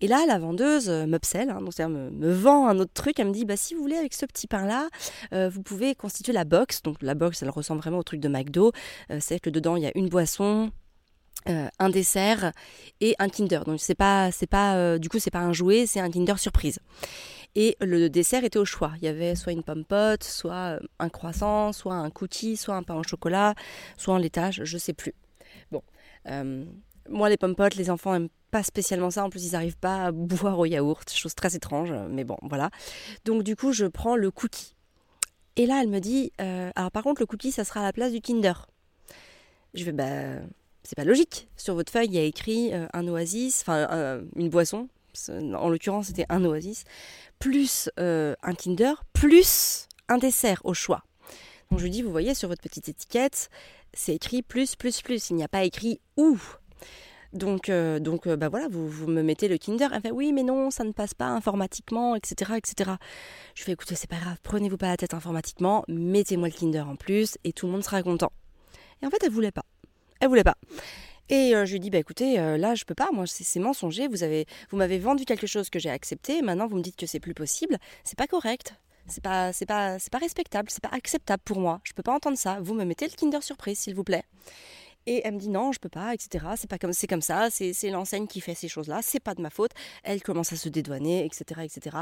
Et 0.00 0.08
là, 0.08 0.24
la 0.26 0.38
vendeuse 0.38 0.88
euh, 0.88 1.06
m'upsell, 1.06 1.50
hein, 1.50 1.60
donc 1.60 1.78
me, 1.78 2.10
me, 2.10 2.32
vend 2.32 2.68
un 2.68 2.78
autre 2.78 2.92
truc. 2.92 3.18
Elle 3.18 3.28
me 3.28 3.32
dit, 3.32 3.44
bah 3.44 3.56
si 3.56 3.74
vous 3.74 3.82
voulez 3.82 3.96
avec 3.96 4.14
ce 4.14 4.26
petit 4.26 4.46
pain-là, 4.46 4.88
euh, 5.32 5.48
vous 5.48 5.62
pouvez 5.62 5.94
constituer 5.94 6.32
la 6.32 6.44
box. 6.44 6.82
Donc 6.82 6.96
la 7.02 7.14
box, 7.14 7.42
elle 7.42 7.50
ressemble 7.50 7.80
vraiment 7.80 7.98
au 7.98 8.02
truc 8.02 8.20
de 8.20 8.28
McDo. 8.28 8.72
c'est 9.20 9.40
que 9.40 9.50
dedans 9.50 9.76
il 9.76 9.82
y 9.82 9.86
a 9.86 9.92
une 9.94 10.08
boisson, 10.08 10.70
un 11.46 11.88
dessert 11.90 12.52
et 13.00 13.14
un 13.18 13.28
Kinder. 13.28 13.64
Donc 13.64 13.80
c'est 13.80 13.94
pas, 13.94 14.30
c'est 14.32 14.46
pas, 14.46 14.98
du 14.98 15.08
coup 15.08 15.18
c'est 15.18 15.30
pas 15.30 15.40
un 15.40 15.52
jouet, 15.52 15.86
c'est 15.86 16.00
un 16.00 16.10
Kinder 16.10 16.38
surprise. 16.38 16.78
Et 17.56 17.76
le 17.80 18.08
dessert 18.08 18.44
était 18.44 18.58
au 18.58 18.64
choix. 18.64 18.92
Il 18.98 19.04
y 19.04 19.08
avait 19.08 19.34
soit 19.34 19.52
une 19.52 19.62
pomme 19.62 19.84
pote, 19.84 20.22
soit 20.22 20.78
euh, 20.78 20.80
un 20.98 21.08
croissant, 21.08 21.72
soit 21.72 21.94
un 21.94 22.10
cookie, 22.10 22.56
soit 22.56 22.76
un 22.76 22.82
pain 22.82 22.94
au 22.94 23.02
chocolat, 23.02 23.54
soit 23.96 24.14
un 24.14 24.18
laitage, 24.18 24.62
je 24.64 24.78
sais 24.78 24.92
plus. 24.92 25.14
Bon, 25.72 25.82
euh, 26.26 26.64
moi 27.08 27.28
les 27.28 27.36
pommes 27.36 27.56
potes, 27.56 27.74
les 27.74 27.90
enfants 27.90 28.12
n'aiment 28.12 28.28
pas 28.52 28.62
spécialement 28.62 29.10
ça. 29.10 29.24
En 29.24 29.30
plus, 29.30 29.44
ils 29.46 29.52
n'arrivent 29.52 29.78
pas 29.78 30.06
à 30.06 30.12
boire 30.12 30.58
au 30.58 30.64
yaourt, 30.64 31.10
chose 31.10 31.34
très 31.34 31.56
étrange, 31.56 31.92
mais 32.08 32.24
bon, 32.24 32.38
voilà. 32.42 32.70
Donc 33.24 33.42
du 33.42 33.56
coup, 33.56 33.72
je 33.72 33.86
prends 33.86 34.16
le 34.16 34.30
cookie. 34.30 34.76
Et 35.56 35.66
là, 35.66 35.80
elle 35.82 35.88
me 35.88 35.98
dit, 35.98 36.32
euh, 36.40 36.70
alors 36.76 36.92
par 36.92 37.02
contre, 37.02 37.20
le 37.20 37.26
cookie, 37.26 37.50
ça 37.50 37.64
sera 37.64 37.80
à 37.80 37.82
la 37.82 37.92
place 37.92 38.12
du 38.12 38.20
Kinder. 38.20 38.66
Je 39.74 39.84
vais, 39.84 39.92
bah, 39.92 40.40
c'est 40.84 40.96
pas 40.96 41.04
logique. 41.04 41.48
Sur 41.56 41.74
votre 41.74 41.92
feuille, 41.92 42.06
il 42.06 42.14
y 42.14 42.18
a 42.18 42.22
écrit 42.22 42.72
un 42.72 43.08
oasis, 43.08 43.62
enfin 43.62 44.20
une 44.36 44.48
boisson, 44.48 44.88
en 45.28 45.68
l'occurrence 45.68 46.06
c'était 46.06 46.26
un 46.28 46.44
oasis, 46.44 46.84
plus 47.38 47.90
euh, 47.98 48.34
un 48.42 48.54
Kinder, 48.54 49.04
plus 49.12 49.88
un 50.08 50.18
dessert 50.18 50.60
au 50.64 50.74
choix. 50.74 51.04
Donc 51.70 51.78
je 51.78 51.84
lui 51.84 51.90
dis, 51.90 52.02
vous 52.02 52.10
voyez 52.10 52.34
sur 52.34 52.48
votre 52.48 52.62
petite 52.62 52.88
étiquette, 52.88 53.48
c'est 53.94 54.14
écrit 54.14 54.42
plus, 54.42 54.76
plus, 54.76 55.02
plus, 55.02 55.30
il 55.30 55.36
n'y 55.36 55.44
a 55.44 55.48
pas 55.48 55.64
écrit 55.64 56.00
ou. 56.16 56.38
Donc, 57.32 57.68
euh, 57.68 58.00
donc 58.00 58.26
euh, 58.26 58.36
bah 58.36 58.48
voilà, 58.48 58.66
vous, 58.68 58.88
vous, 58.88 59.06
me 59.06 59.22
mettez 59.22 59.46
le 59.46 59.56
Kinder. 59.56 59.88
Elle 59.92 60.00
fait 60.00 60.10
oui, 60.10 60.32
mais 60.32 60.42
non, 60.42 60.70
ça 60.70 60.82
ne 60.82 60.90
passe 60.90 61.14
pas 61.14 61.28
informatiquement, 61.28 62.16
etc. 62.16 62.52
etc. 62.56 62.92
Je 63.54 63.62
fais 63.62 63.72
écoutez, 63.72 63.94
c'est 63.94 64.10
pas 64.10 64.18
grave, 64.18 64.38
prenez-vous 64.42 64.76
pas 64.76 64.88
la 64.88 64.96
tête 64.96 65.14
informatiquement, 65.14 65.84
mettez-moi 65.86 66.48
le 66.48 66.54
Kinder 66.54 66.88
en 66.88 66.96
plus 66.96 67.38
et 67.44 67.52
tout 67.52 67.66
le 67.66 67.72
monde 67.72 67.84
sera 67.84 68.02
content. 68.02 68.32
Et 69.02 69.06
en 69.06 69.10
fait, 69.10 69.22
elle 69.22 69.30
voulait 69.30 69.52
pas. 69.52 69.64
Elle 70.20 70.28
voulait 70.28 70.44
pas. 70.44 70.56
Et 71.30 71.54
euh, 71.54 71.64
je 71.64 71.72
lui 71.72 71.80
dis, 71.80 71.90
bah 71.90 71.98
écoutez, 71.98 72.40
euh, 72.40 72.58
là 72.58 72.74
je 72.74 72.84
peux 72.84 72.94
pas, 72.94 73.08
moi 73.12 73.24
c'est 73.26 73.60
mensonger, 73.60 74.08
vous 74.08 74.24
avez, 74.24 74.46
vous 74.70 74.76
m'avez 74.76 74.98
vendu 74.98 75.24
quelque 75.24 75.46
chose 75.46 75.70
que 75.70 75.78
j'ai 75.78 75.88
accepté, 75.88 76.42
maintenant 76.42 76.66
vous 76.66 76.76
me 76.76 76.82
dites 76.82 76.96
que 76.96 77.06
c'est 77.06 77.20
plus 77.20 77.34
possible, 77.34 77.78
c'est 78.02 78.18
pas 78.18 78.26
correct. 78.26 78.74
C'est 79.06 79.22
pas, 79.22 79.52
c'est 79.52 79.66
pas, 79.66 79.98
c'est 79.98 80.12
pas 80.12 80.18
respectable, 80.18 80.70
c'est 80.70 80.82
pas 80.82 80.90
acceptable 80.92 81.42
pour 81.44 81.58
moi. 81.58 81.80
Je 81.82 81.92
peux 81.94 82.02
pas 82.02 82.14
entendre 82.14 82.38
ça. 82.38 82.58
Vous 82.60 82.74
me 82.74 82.84
mettez 82.84 83.06
le 83.06 83.12
Kinder 83.12 83.42
Surprise, 83.42 83.78
s'il 83.78 83.94
vous 83.94 84.04
plaît. 84.04 84.22
Et 85.06 85.22
elle 85.24 85.34
me 85.34 85.38
dit 85.38 85.48
non, 85.48 85.72
je 85.72 85.78
peux 85.78 85.88
pas, 85.88 86.14
etc. 86.14 86.44
C'est 86.56 86.68
pas 86.68 86.78
comme 86.78 86.92
c'est 86.92 87.06
comme 87.06 87.22
ça, 87.22 87.48
c'est, 87.50 87.90
l'enseigne 87.90 88.26
qui 88.26 88.40
fait 88.40 88.54
ces 88.54 88.68
choses-là, 88.68 89.00
c'est 89.02 89.20
pas 89.20 89.34
de 89.34 89.42
ma 89.42 89.50
faute. 89.50 89.72
Elle 90.04 90.22
commence 90.22 90.52
à 90.52 90.56
se 90.56 90.68
dédouaner, 90.68 91.24
etc., 91.24 91.62
etc. 91.64 91.96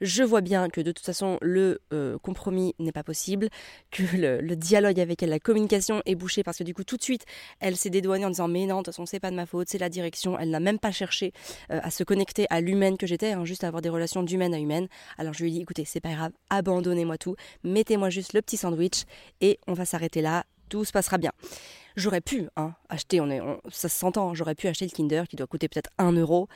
Je 0.00 0.22
vois 0.22 0.40
bien 0.40 0.68
que 0.68 0.80
de 0.80 0.92
toute 0.92 1.06
façon 1.06 1.38
le 1.40 1.80
euh, 1.92 2.18
compromis 2.18 2.74
n'est 2.78 2.92
pas 2.92 3.04
possible, 3.04 3.48
que 3.90 4.02
le, 4.14 4.56
dialogue 4.56 5.00
avec 5.00 5.22
elle, 5.22 5.30
la 5.30 5.38
communication 5.38 6.02
est 6.06 6.14
bouchée 6.16 6.42
parce 6.42 6.58
que 6.58 6.64
du 6.64 6.74
coup 6.74 6.84
tout 6.84 6.96
de 6.96 7.02
suite 7.02 7.24
elle 7.60 7.76
s'est 7.76 7.88
dédouanée 7.88 8.24
en 8.24 8.30
disant 8.30 8.48
mais 8.48 8.66
non, 8.66 8.78
de 8.78 8.82
toute 8.82 8.86
façon 8.86 9.06
c'est 9.06 9.20
pas 9.20 9.30
de 9.30 9.36
ma 9.36 9.46
faute, 9.46 9.68
c'est 9.68 9.78
la 9.78 9.88
direction. 9.88 10.38
Elle 10.38 10.50
n'a 10.50 10.60
même 10.60 10.78
pas 10.78 10.92
cherché 10.92 11.32
euh, 11.70 11.80
à 11.82 11.90
se 11.90 12.04
connecter 12.04 12.46
à 12.50 12.60
l'humaine 12.60 12.98
que 12.98 13.06
j'étais, 13.06 13.32
hein, 13.32 13.44
juste 13.44 13.64
à 13.64 13.68
avoir 13.68 13.80
des 13.80 13.88
relations 13.88 14.22
d'humaine 14.22 14.54
à 14.54 14.58
humaine. 14.58 14.88
Alors 15.18 15.32
je 15.32 15.42
lui 15.44 15.50
ai 15.50 15.52
dit 15.52 15.60
écoutez 15.62 15.84
c'est 15.84 16.00
pas 16.00 16.12
grave, 16.12 16.32
abandonnez-moi 16.50 17.16
tout, 17.16 17.36
mettez-moi 17.64 18.10
juste 18.10 18.32
le 18.32 18.42
petit 18.42 18.56
sandwich 18.56 19.04
et 19.40 19.58
on 19.66 19.72
va 19.72 19.84
s'arrêter 19.84 20.20
là, 20.20 20.44
tout 20.68 20.84
se 20.84 20.92
passera 20.92 21.18
bien. 21.18 21.32
J'aurais 21.96 22.20
pu 22.20 22.48
hein, 22.56 22.74
acheter, 22.88 23.20
on 23.20 23.30
est, 23.30 23.40
ça 23.70 23.88
s'entend, 23.88 24.34
j'aurais 24.34 24.54
pu 24.54 24.68
acheter 24.68 24.84
le 24.84 24.90
Kinder 24.90 25.24
qui 25.28 25.36
doit 25.36 25.46
coûter 25.46 25.68
peut-être 25.68 25.90
1 25.98 26.12
euro. 26.12 26.48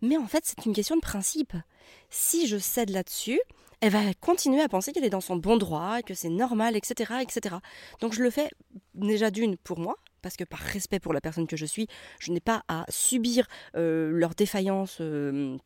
Mais 0.00 0.16
en 0.16 0.26
fait, 0.26 0.44
c'est 0.44 0.66
une 0.66 0.72
question 0.72 0.96
de 0.96 1.00
principe. 1.00 1.54
Si 2.10 2.46
je 2.46 2.58
cède 2.58 2.90
là-dessus, 2.90 3.40
elle 3.80 3.90
va 3.90 4.14
continuer 4.20 4.62
à 4.62 4.68
penser 4.68 4.92
qu'elle 4.92 5.04
est 5.04 5.10
dans 5.10 5.20
son 5.20 5.36
bon 5.36 5.56
droit, 5.56 6.02
que 6.02 6.14
c'est 6.14 6.28
normal, 6.28 6.76
etc., 6.76 7.14
etc. 7.20 7.56
Donc 8.00 8.12
je 8.12 8.22
le 8.22 8.30
fais 8.30 8.48
déjà 8.94 9.30
d'une 9.30 9.56
pour 9.56 9.80
moi, 9.80 9.96
parce 10.22 10.36
que 10.36 10.44
par 10.44 10.60
respect 10.60 11.00
pour 11.00 11.12
la 11.12 11.20
personne 11.20 11.48
que 11.48 11.56
je 11.56 11.66
suis, 11.66 11.88
je 12.20 12.30
n'ai 12.30 12.40
pas 12.40 12.62
à 12.68 12.84
subir 12.88 13.46
euh, 13.76 14.10
leur 14.12 14.34
défaillance. 14.34 14.98
Euh, 15.00 15.58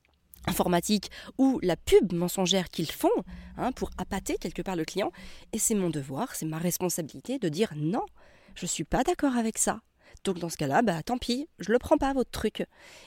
informatique 0.48 1.10
ou 1.38 1.58
la 1.62 1.76
pub 1.76 2.12
mensongère 2.12 2.68
qu'ils 2.68 2.92
font 2.92 3.08
hein, 3.56 3.72
pour 3.72 3.90
appâter 3.98 4.36
quelque 4.36 4.62
part 4.62 4.76
le 4.76 4.84
client. 4.84 5.10
Et 5.52 5.58
c'est 5.58 5.74
mon 5.74 5.90
devoir, 5.90 6.36
c'est 6.36 6.46
ma 6.46 6.58
responsabilité 6.58 7.40
de 7.40 7.48
dire 7.48 7.72
non, 7.74 8.04
je 8.56 8.66
suis 8.66 8.84
pas 8.84 9.04
d'accord 9.04 9.36
avec 9.36 9.58
ça. 9.58 9.80
Donc 10.24 10.38
dans 10.38 10.48
ce 10.48 10.56
cas-là, 10.56 10.82
bah 10.82 11.02
tant 11.04 11.18
pis, 11.18 11.48
je 11.60 11.70
le 11.70 11.78
prends 11.78 11.98
pas 11.98 12.12
votre 12.12 12.30
truc. 12.30 12.64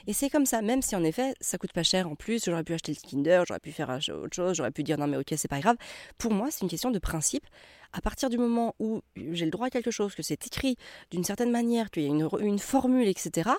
Et 0.07 0.13
c'est 0.13 0.29
comme 0.29 0.45
ça, 0.45 0.61
même 0.61 0.81
si 0.81 0.95
en 0.95 1.03
effet 1.03 1.33
ça 1.41 1.57
coûte 1.57 1.73
pas 1.73 1.83
cher 1.83 2.07
en 2.07 2.15
plus, 2.15 2.45
j'aurais 2.45 2.63
pu 2.63 2.73
acheter 2.73 2.93
le 2.93 3.09
Kinder, 3.09 3.43
j'aurais 3.45 3.59
pu 3.59 3.71
faire 3.71 3.89
autre 3.89 4.33
chose, 4.33 4.55
j'aurais 4.55 4.71
pu 4.71 4.83
dire 4.83 4.97
non 4.97 5.07
mais 5.07 5.17
ok 5.17 5.33
c'est 5.35 5.49
pas 5.49 5.59
grave. 5.59 5.75
Pour 6.17 6.31
moi 6.31 6.47
c'est 6.49 6.61
une 6.61 6.69
question 6.69 6.91
de 6.91 6.99
principe. 6.99 7.45
À 7.91 8.01
partir 8.01 8.29
du 8.29 8.37
moment 8.37 8.75
où 8.79 9.01
j'ai 9.17 9.45
le 9.45 9.51
droit 9.51 9.67
à 9.67 9.69
quelque 9.69 9.91
chose, 9.91 10.15
que 10.15 10.21
c'est 10.21 10.45
écrit 10.45 10.77
d'une 11.11 11.23
certaine 11.23 11.51
manière, 11.51 11.89
qu'il 11.89 12.03
y 12.03 12.05
a 12.05 12.09
une, 12.09 12.29
une 12.39 12.59
formule, 12.59 13.07
etc. 13.07 13.49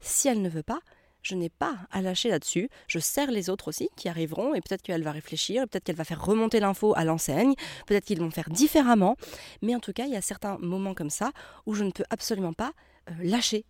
Si 0.00 0.28
elle 0.28 0.42
ne 0.42 0.48
veut 0.48 0.64
pas, 0.64 0.80
je 1.26 1.34
n'ai 1.34 1.48
pas 1.48 1.76
à 1.90 2.02
lâcher 2.02 2.28
là-dessus. 2.28 2.68
Je 2.86 2.98
sers 2.98 3.30
les 3.30 3.50
autres 3.50 3.68
aussi 3.68 3.88
qui 3.96 4.08
arriveront 4.08 4.54
et 4.54 4.60
peut-être 4.60 4.82
qu'elle 4.82 5.02
va 5.02 5.10
réfléchir, 5.10 5.66
peut-être 5.68 5.84
qu'elle 5.84 5.96
va 5.96 6.04
faire 6.04 6.24
remonter 6.24 6.60
l'info 6.60 6.94
à 6.96 7.04
l'enseigne, 7.04 7.54
peut-être 7.86 8.04
qu'ils 8.04 8.20
vont 8.20 8.30
faire 8.30 8.48
différemment. 8.48 9.16
Mais 9.60 9.74
en 9.74 9.80
tout 9.80 9.92
cas, 9.92 10.04
il 10.04 10.12
y 10.12 10.16
a 10.16 10.20
certains 10.20 10.56
moments 10.58 10.94
comme 10.94 11.10
ça 11.10 11.32
où 11.66 11.74
je 11.74 11.82
ne 11.82 11.90
peux 11.90 12.04
absolument 12.10 12.52
pas 12.52 12.72
euh, 13.10 13.14
lâcher 13.22 13.64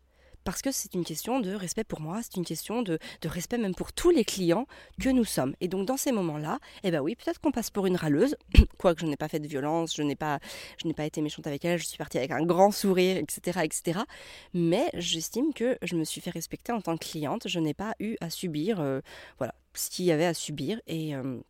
parce 0.46 0.62
que 0.62 0.70
c'est 0.70 0.94
une 0.94 1.04
question 1.04 1.40
de 1.40 1.52
respect 1.52 1.82
pour 1.82 2.00
moi, 2.00 2.20
c'est 2.22 2.36
une 2.36 2.44
question 2.44 2.80
de, 2.80 3.00
respect 3.24 3.58
même 3.58 3.74
pour 3.74 3.92
tous 3.92 4.10
les 4.10 4.24
clients 4.24 4.66
que 5.00 5.08
nous 5.08 5.24
sommes. 5.24 5.56
Et 5.60 5.66
donc 5.66 5.86
dans 5.86 5.96
ces 5.96 6.12
moments-là, 6.12 6.60
eh 6.84 6.92
ben 6.92 7.00
oui, 7.00 7.16
peut-être 7.16 7.40
qu'on 7.40 7.50
passe 7.50 7.70
pour 7.70 7.86
une 7.86 7.96
râleuse, 7.96 8.36
quoique 8.78 9.00
je 9.00 9.06
n'ai 9.06 9.16
pas 9.16 9.26
fait 9.26 9.40
de 9.40 9.48
violence, 9.48 9.96
je 9.96 10.02
n'ai 10.02 10.14
pas, 10.14 10.38
été 10.98 11.20
méchante 11.20 11.48
avec 11.48 11.64
elle, 11.64 11.80
je 11.80 11.86
suis 11.86 11.98
partie 11.98 12.18
avec 12.18 12.30
un 12.30 12.46
grand 12.46 12.70
sourire, 12.70 13.16
etc., 13.16 13.60
etc. 13.64 14.00
Mais 14.54 14.88
j'estime 14.94 15.52
que 15.52 15.76
je 15.82 15.96
me 15.96 16.04
suis 16.04 16.20
fait 16.20 16.30
respecter 16.30 16.70
en 16.70 16.80
tant 16.80 16.96
que 16.96 17.04
cliente, 17.04 17.48
je 17.48 17.58
n'ai 17.58 17.74
pas 17.74 17.96
eu 17.98 18.14
à 18.20 18.30
subir, 18.30 18.78
euh, 18.78 19.00
voilà, 19.38 19.54
ce 19.74 19.90
qu'il 19.90 20.04
y 20.04 20.12
avait 20.12 20.26
à 20.26 20.34
subir 20.34 20.80
euh, 20.88 21.40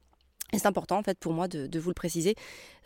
et 0.52 0.58
c'est 0.58 0.66
important 0.66 0.98
en 0.98 1.02
fait 1.02 1.18
pour 1.18 1.32
moi 1.32 1.48
de, 1.48 1.78
vous 1.78 1.90
le 1.90 1.94
préciser. 1.94 2.34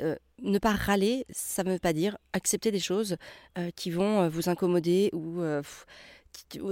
Euh, 0.00 0.16
ne 0.42 0.58
pas 0.58 0.72
râler, 0.72 1.26
ça 1.30 1.62
ne 1.62 1.72
veut 1.72 1.78
pas 1.78 1.92
dire 1.92 2.16
accepter 2.32 2.70
des 2.70 2.80
choses 2.80 3.16
euh, 3.58 3.70
qui 3.76 3.90
vont 3.90 4.22
euh, 4.22 4.28
vous 4.28 4.48
incommoder 4.48 5.10
ou 5.12 5.42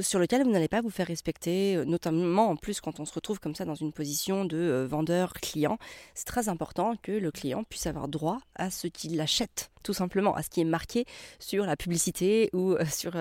sur 0.00 0.20
lesquelles 0.20 0.44
vous 0.44 0.52
n'allez 0.52 0.68
pas 0.68 0.80
vous 0.80 0.88
faire 0.88 1.08
respecter, 1.08 1.84
notamment 1.84 2.48
en 2.48 2.56
plus 2.56 2.80
quand 2.80 3.00
on 3.00 3.04
se 3.04 3.12
retrouve 3.12 3.40
comme 3.40 3.56
ça 3.56 3.64
dans 3.64 3.74
une 3.74 3.92
position 3.92 4.44
de 4.44 4.86
vendeur-client. 4.88 5.78
C'est 6.14 6.26
très 6.26 6.48
important 6.48 6.94
que 7.02 7.10
le 7.10 7.32
client 7.32 7.64
puisse 7.64 7.86
avoir 7.88 8.06
droit 8.06 8.38
à 8.54 8.70
ce 8.70 8.86
qu'il 8.86 9.20
achète, 9.20 9.70
tout 9.82 9.92
simplement, 9.92 10.34
à 10.36 10.44
ce 10.44 10.48
qui 10.48 10.60
est 10.60 10.64
marqué 10.64 11.06
sur 11.40 11.66
la 11.66 11.76
publicité 11.76 12.50
ou 12.52 12.76
sur 12.88 13.16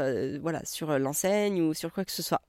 sur 0.63 0.99
l'enseigne 0.99 1.62
ou 1.62 1.73
sur 1.73 1.91
quoi 1.91 2.06
que 2.06 2.12
ce 2.12 2.21
soit. 2.21 2.41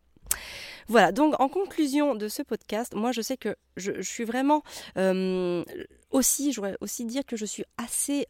Voilà, 0.89 1.13
donc 1.13 1.39
en 1.41 1.49
conclusion 1.49 2.15
de 2.15 2.29
ce 2.29 2.43
podcast, 2.43 2.95
moi 2.95 3.13
je 3.13 3.21
sais 3.21 3.37
que 3.37 3.57
je, 3.77 4.01
suis 4.01 4.25
vraiment 4.25 4.63
euh, 4.97 5.65
aussi, 6.11 6.53
je 6.53 6.61
voudrais 6.61 6.77
aussi 6.81 7.05
dire 7.05 7.25
que 7.27 7.37
je 7.37 7.45
suis 7.45 7.65
assez 7.77 8.27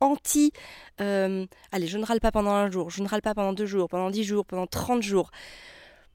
anti, 0.00 0.52
euh, 1.00 1.46
allez, 1.72 1.86
je 1.86 1.96
ne 1.98 2.04
râle 2.04 2.20
pas 2.20 2.32
pendant 2.32 2.50
un 2.50 2.70
jour, 2.70 2.90
je 2.90 3.02
ne 3.02 3.08
râle 3.08 3.22
pas 3.22 3.34
pendant 3.34 3.52
deux 3.52 3.66
jours, 3.66 3.88
pendant 3.88 4.10
dix 4.10 4.24
jours, 4.24 4.44
pendant 4.44 4.66
trente 4.66 5.02
jours. 5.02 5.30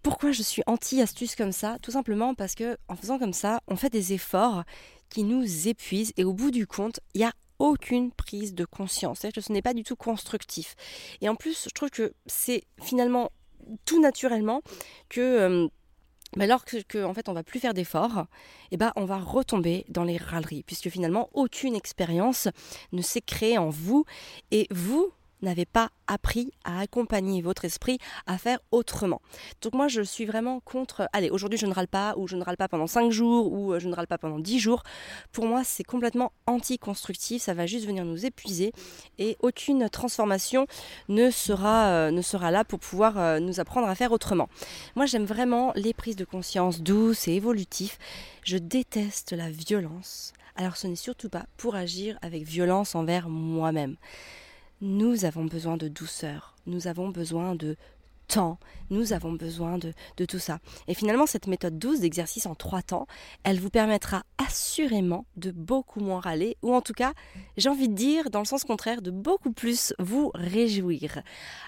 Pourquoi 0.03 0.31
je 0.31 0.43
suis 0.43 0.61
anti-astuce 0.65 1.35
comme 1.35 1.51
ça? 1.51 1.77
Tout 1.81 1.91
simplement 1.91 2.33
parce 2.33 2.55
que 2.55 2.77
en 2.87 2.95
faisant 2.95 3.19
comme 3.19 3.33
ça, 3.33 3.59
on 3.67 3.75
fait 3.75 3.89
des 3.89 4.13
efforts 4.13 4.63
qui 5.09 5.23
nous 5.23 5.67
épuisent 5.67 6.13
et 6.15 6.23
au 6.23 6.33
bout 6.33 6.51
du 6.51 6.67
compte, 6.67 6.99
il 7.15 7.21
y 7.21 7.25
a 7.25 7.33
aucune 7.57 8.11
prise 8.11 8.53
de 8.53 8.63
conscience. 8.63 9.19
C'est-à-dire 9.19 9.41
que 9.41 9.47
ce 9.47 9.51
n'est 9.51 9.61
pas 9.61 9.73
du 9.73 9.83
tout 9.83 9.97
constructif. 9.97 10.75
Et 11.19 11.27
en 11.27 11.35
plus, 11.35 11.65
je 11.65 11.73
trouve 11.73 11.89
que 11.89 12.13
c'est 12.25 12.63
finalement 12.81 13.31
tout 13.85 14.01
naturellement 14.01 14.61
que 15.09 15.21
euh, 15.21 15.67
mais 16.35 16.43
alors 16.43 16.63
que, 16.63 17.03
en 17.03 17.13
fait 17.13 17.27
on 17.27 17.33
va 17.33 17.43
plus 17.43 17.59
faire 17.59 17.73
d'efforts, 17.73 18.27
eh 18.71 18.77
ben 18.77 18.91
on 18.95 19.05
va 19.05 19.17
retomber 19.17 19.85
dans 19.89 20.03
les 20.03 20.17
râleries 20.17 20.63
puisque 20.63 20.89
finalement 20.89 21.29
aucune 21.33 21.75
expérience 21.75 22.47
ne 22.91 23.01
s'est 23.01 23.21
créée 23.21 23.57
en 23.57 23.69
vous. 23.69 24.05
Et 24.51 24.67
vous 24.69 25.11
n'avez 25.41 25.65
pas 25.65 25.89
appris 26.07 26.51
à 26.63 26.79
accompagner 26.79 27.41
votre 27.41 27.65
esprit 27.65 27.99
à 28.25 28.37
faire 28.37 28.59
autrement. 28.71 29.21
Donc 29.61 29.73
moi 29.73 29.87
je 29.87 30.01
suis 30.01 30.25
vraiment 30.25 30.59
contre, 30.59 31.07
allez 31.13 31.29
aujourd'hui 31.29 31.57
je 31.57 31.65
ne 31.65 31.73
râle 31.73 31.87
pas 31.87 32.15
ou 32.17 32.27
je 32.27 32.35
ne 32.35 32.43
râle 32.43 32.57
pas 32.57 32.67
pendant 32.67 32.87
5 32.87 33.11
jours 33.11 33.51
ou 33.51 33.73
euh, 33.73 33.79
je 33.79 33.87
ne 33.87 33.95
râle 33.95 34.07
pas 34.07 34.17
pendant 34.17 34.39
10 34.39 34.59
jours. 34.59 34.83
Pour 35.31 35.45
moi 35.45 35.63
c'est 35.63 35.83
complètement 35.83 36.31
anti-constructif, 36.47 37.41
ça 37.41 37.53
va 37.53 37.65
juste 37.65 37.85
venir 37.85 38.05
nous 38.05 38.25
épuiser 38.25 38.71
et 39.17 39.37
aucune 39.41 39.89
transformation 39.89 40.65
ne 41.07 41.29
sera, 41.29 41.89
euh, 41.89 42.11
ne 42.11 42.21
sera 42.21 42.51
là 42.51 42.63
pour 42.63 42.79
pouvoir 42.79 43.17
euh, 43.17 43.39
nous 43.39 43.59
apprendre 43.59 43.87
à 43.87 43.95
faire 43.95 44.11
autrement. 44.11 44.49
Moi 44.95 45.05
j'aime 45.05 45.25
vraiment 45.25 45.71
les 45.75 45.93
prises 45.93 46.15
de 46.15 46.25
conscience 46.25 46.81
douces 46.81 47.27
et 47.27 47.33
évolutives. 47.33 47.97
Je 48.43 48.57
déteste 48.57 49.31
la 49.33 49.49
violence. 49.49 50.33
Alors 50.55 50.75
ce 50.75 50.87
n'est 50.87 50.95
surtout 50.95 51.29
pas 51.29 51.45
pour 51.55 51.75
agir 51.75 52.17
avec 52.21 52.43
violence 52.43 52.95
envers 52.95 53.29
moi-même. 53.29 53.95
Nous 54.81 55.25
avons 55.25 55.43
besoin 55.43 55.75
de 55.75 55.89
douceur, 55.89 56.55
nous 56.65 56.87
avons 56.87 57.09
besoin 57.09 57.53
de 57.53 57.75
temps, 58.29 58.59
nous 58.91 59.13
avons 59.13 59.33
besoin 59.33 59.77
de, 59.77 59.93
tout 60.25 60.39
ça. 60.39 60.59
Et 60.87 60.93
finalement, 60.93 61.25
cette 61.25 61.47
méthode 61.47 61.77
douce 61.77 61.99
d'exercice 61.99 62.45
en 62.45 62.55
trois 62.55 62.81
temps, 62.81 63.07
elle 63.43 63.59
vous 63.59 63.69
permettra 63.69 64.23
assurément 64.37 65.25
de 65.35 65.51
beaucoup 65.51 65.99
moins 65.99 66.19
râler, 66.19 66.57
ou 66.61 66.73
en 66.73 66.81
tout 66.81 66.93
cas, 66.93 67.13
j'ai 67.57 67.69
envie 67.69 67.89
de 67.89 67.93
dire, 67.93 68.29
dans 68.29 68.39
le 68.39 68.45
sens 68.45 68.63
contraire, 68.63 69.01
de 69.01 69.11
beaucoup 69.11 69.51
plus 69.51 69.93
vous 69.99 70.31
réjouir. 70.33 71.21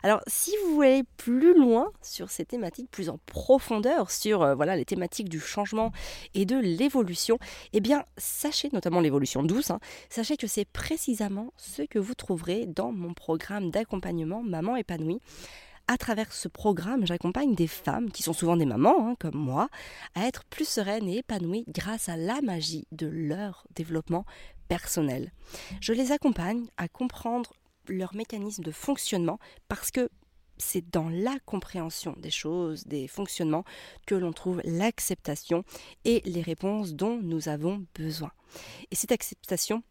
Alors, 0.04 0.22
si 0.28 0.52
vous 0.64 0.76
voulez 0.76 1.04
plus 1.18 1.58
loin 1.58 1.92
sur 2.02 2.30
ces 2.30 2.46
thématiques, 2.46 2.90
plus 2.92 3.10
en 3.10 3.20
profondeur 3.26 4.12
sur 4.12 4.42
euh, 4.42 4.56
voilà 4.56 4.76
les 4.76 4.86
thématiques 4.86 5.30
du 5.30 5.40
changement 5.40 5.92
et 6.34 6.46
de 6.46 6.58
l'évolution, 6.58 7.40
eh 7.74 7.82
bien, 7.82 8.06
sachez, 8.18 8.70
notamment 8.74 9.00
l'évolution 9.00 9.44
douce, 9.44 9.72
hein, 9.72 9.80
sachez 10.10 10.38
que 10.38 10.48
c'est 10.48 10.66
précisément 10.66 11.54
ce 11.58 11.82
que 11.82 12.00
vous 12.00 12.16
trouverez 12.16 12.66
dans 12.68 12.92
mon 12.92 13.14
programme 13.14 13.72
d'accompagnement 13.72 14.44
Maman 14.44 14.76
épanouie 14.76 15.22
à 15.92 15.98
travers 15.98 16.32
ce 16.32 16.48
programme, 16.48 17.06
j'accompagne 17.06 17.54
des 17.54 17.68
femmes, 17.68 18.12
qui 18.12 18.24
sont 18.24 18.32
souvent 18.32 18.56
des 18.56 18.66
mamans, 18.66 19.10
hein, 19.10 19.16
comme 19.20 19.36
moi, 19.36 19.68
à 20.16 20.26
être 20.26 20.46
plus 20.46 20.66
sereines 20.66 21.10
et 21.10 21.18
épanouies 21.18 21.66
grâce 21.68 22.08
à 22.08 22.16
la 22.16 22.42
magie 22.42 22.88
de 22.94 23.08
leur 23.08 23.68
développement 23.76 24.26
personnel. 24.70 25.34
Je 25.82 25.92
les 25.92 26.14
accompagne 26.14 26.68
à 26.78 26.88
comprendre 26.88 27.52
leur 27.90 28.16
mécanisme 28.16 28.64
de 28.64 28.72
fonctionnement 28.72 29.38
parce 29.68 29.92
que 29.92 30.08
c'est 30.58 30.90
dans 30.90 31.10
la 31.10 31.36
compréhension 31.46 32.16
des 32.18 32.32
choses, 32.32 32.86
des 32.86 33.10
fonctionnements, 33.10 33.66
que 34.06 34.16
l'on 34.16 34.32
trouve 34.32 34.62
l'acceptation 34.64 35.66
et 36.06 36.22
les 36.24 36.42
réponses 36.42 36.94
dont 36.94 37.20
nous 37.22 37.50
avons 37.50 37.86
besoin. 37.96 38.32
Et 38.92 38.96
cette 38.96 39.12
acceptation, 39.12 39.84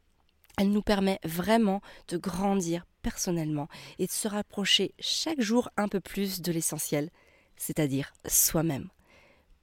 elle 0.57 0.71
nous 0.71 0.83
permet 0.83 1.19
vraiment 1.25 1.83
de 2.09 2.17
grandir 2.17 2.87
personnellement 3.03 3.69
et 3.99 4.07
de 4.07 4.13
se 4.13 4.29
rapprocher 4.29 4.95
chaque 4.99 5.41
jour 5.41 5.71
un 5.77 5.89
peu 5.89 6.01
plus 6.01 6.41
de 6.41 6.53
l'essentiel, 6.53 7.11
c'est-à-dire 7.57 8.13
soi-même. 8.27 8.89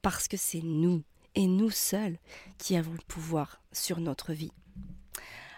Parce 0.02 0.28
que 0.28 0.36
c'est 0.36 0.62
nous 0.62 1.02
et 1.34 1.46
nous 1.46 1.70
seuls 1.70 2.18
qui 2.58 2.76
avons 2.76 2.92
le 2.92 2.98
pouvoir 3.06 3.60
sur 3.72 4.00
notre 4.00 4.32
vie. 4.32 4.52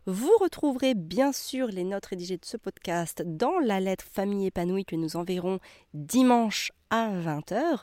Vous 0.07 0.37
retrouverez 0.39 0.93
bien 0.93 1.33
sûr 1.33 1.69
les 1.69 1.83
notes 1.83 2.05
rédigées 2.05 2.37
de 2.37 2.45
ce 2.45 2.59
podcast 2.59 3.23
dans 3.25 3.59
la 3.59 3.81
lettre 3.81 4.05
Famille 4.05 4.47
épanouie 4.47 4.85
que 4.85 4.97
nous 4.97 5.17
enverrons 5.17 5.61
dimanche 5.95 6.73
à 6.95 7.11
20h. 7.11 7.81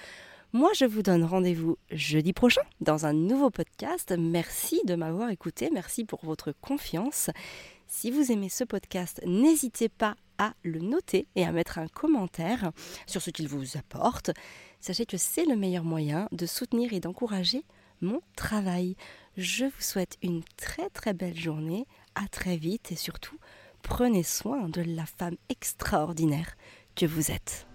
Moi, 0.52 0.72
je 0.74 0.86
vous 0.86 1.04
donne 1.04 1.24
rendez-vous 1.24 1.78
jeudi 1.92 2.34
prochain 2.34 2.64
dans 2.82 3.06
un 3.06 3.14
nouveau 3.14 3.52
podcast. 3.52 4.16
Merci 4.18 4.82
de 4.88 4.96
m'avoir 4.96 5.30
écouté, 5.30 5.70
merci 5.72 6.06
pour 6.06 6.26
votre 6.26 6.54
confiance. 6.54 7.30
Si 7.86 8.10
vous 8.10 8.32
aimez 8.32 8.50
ce 8.50 8.64
podcast, 8.64 9.22
n'hésitez 9.28 9.90
pas 9.90 10.16
à 10.40 10.54
le 10.64 10.80
noter 10.80 11.28
et 11.36 11.46
à 11.46 11.52
mettre 11.52 11.78
un 11.78 11.88
commentaire 11.88 12.72
sur 13.06 13.22
ce 13.22 13.30
qu'il 13.30 13.48
vous 13.48 13.78
apporte. 13.78 14.32
Sachez 14.80 15.06
que 15.06 15.18
c'est 15.18 15.46
le 15.46 15.56
meilleur 15.56 15.84
moyen 15.84 16.28
de 16.32 16.48
soutenir 16.48 16.94
et 16.94 17.00
d'encourager 17.00 17.64
mon 18.02 18.22
travail. 18.36 18.96
Je 19.38 19.66
vous 19.66 19.82
souhaite 19.82 20.18
une 20.24 20.42
très 20.58 20.90
très 20.90 21.14
belle 21.14 21.38
journée, 21.38 21.86
à 22.16 22.28
très 22.28 22.58
vite 22.58 22.92
et 22.92 22.96
surtout, 22.96 23.38
prenez 23.84 24.24
soin 24.24 24.68
de 24.68 24.82
la 24.82 25.06
femme 25.06 25.38
extraordinaire 25.50 26.56
que 26.96 27.06
vous 27.06 27.30
êtes. 27.30 27.69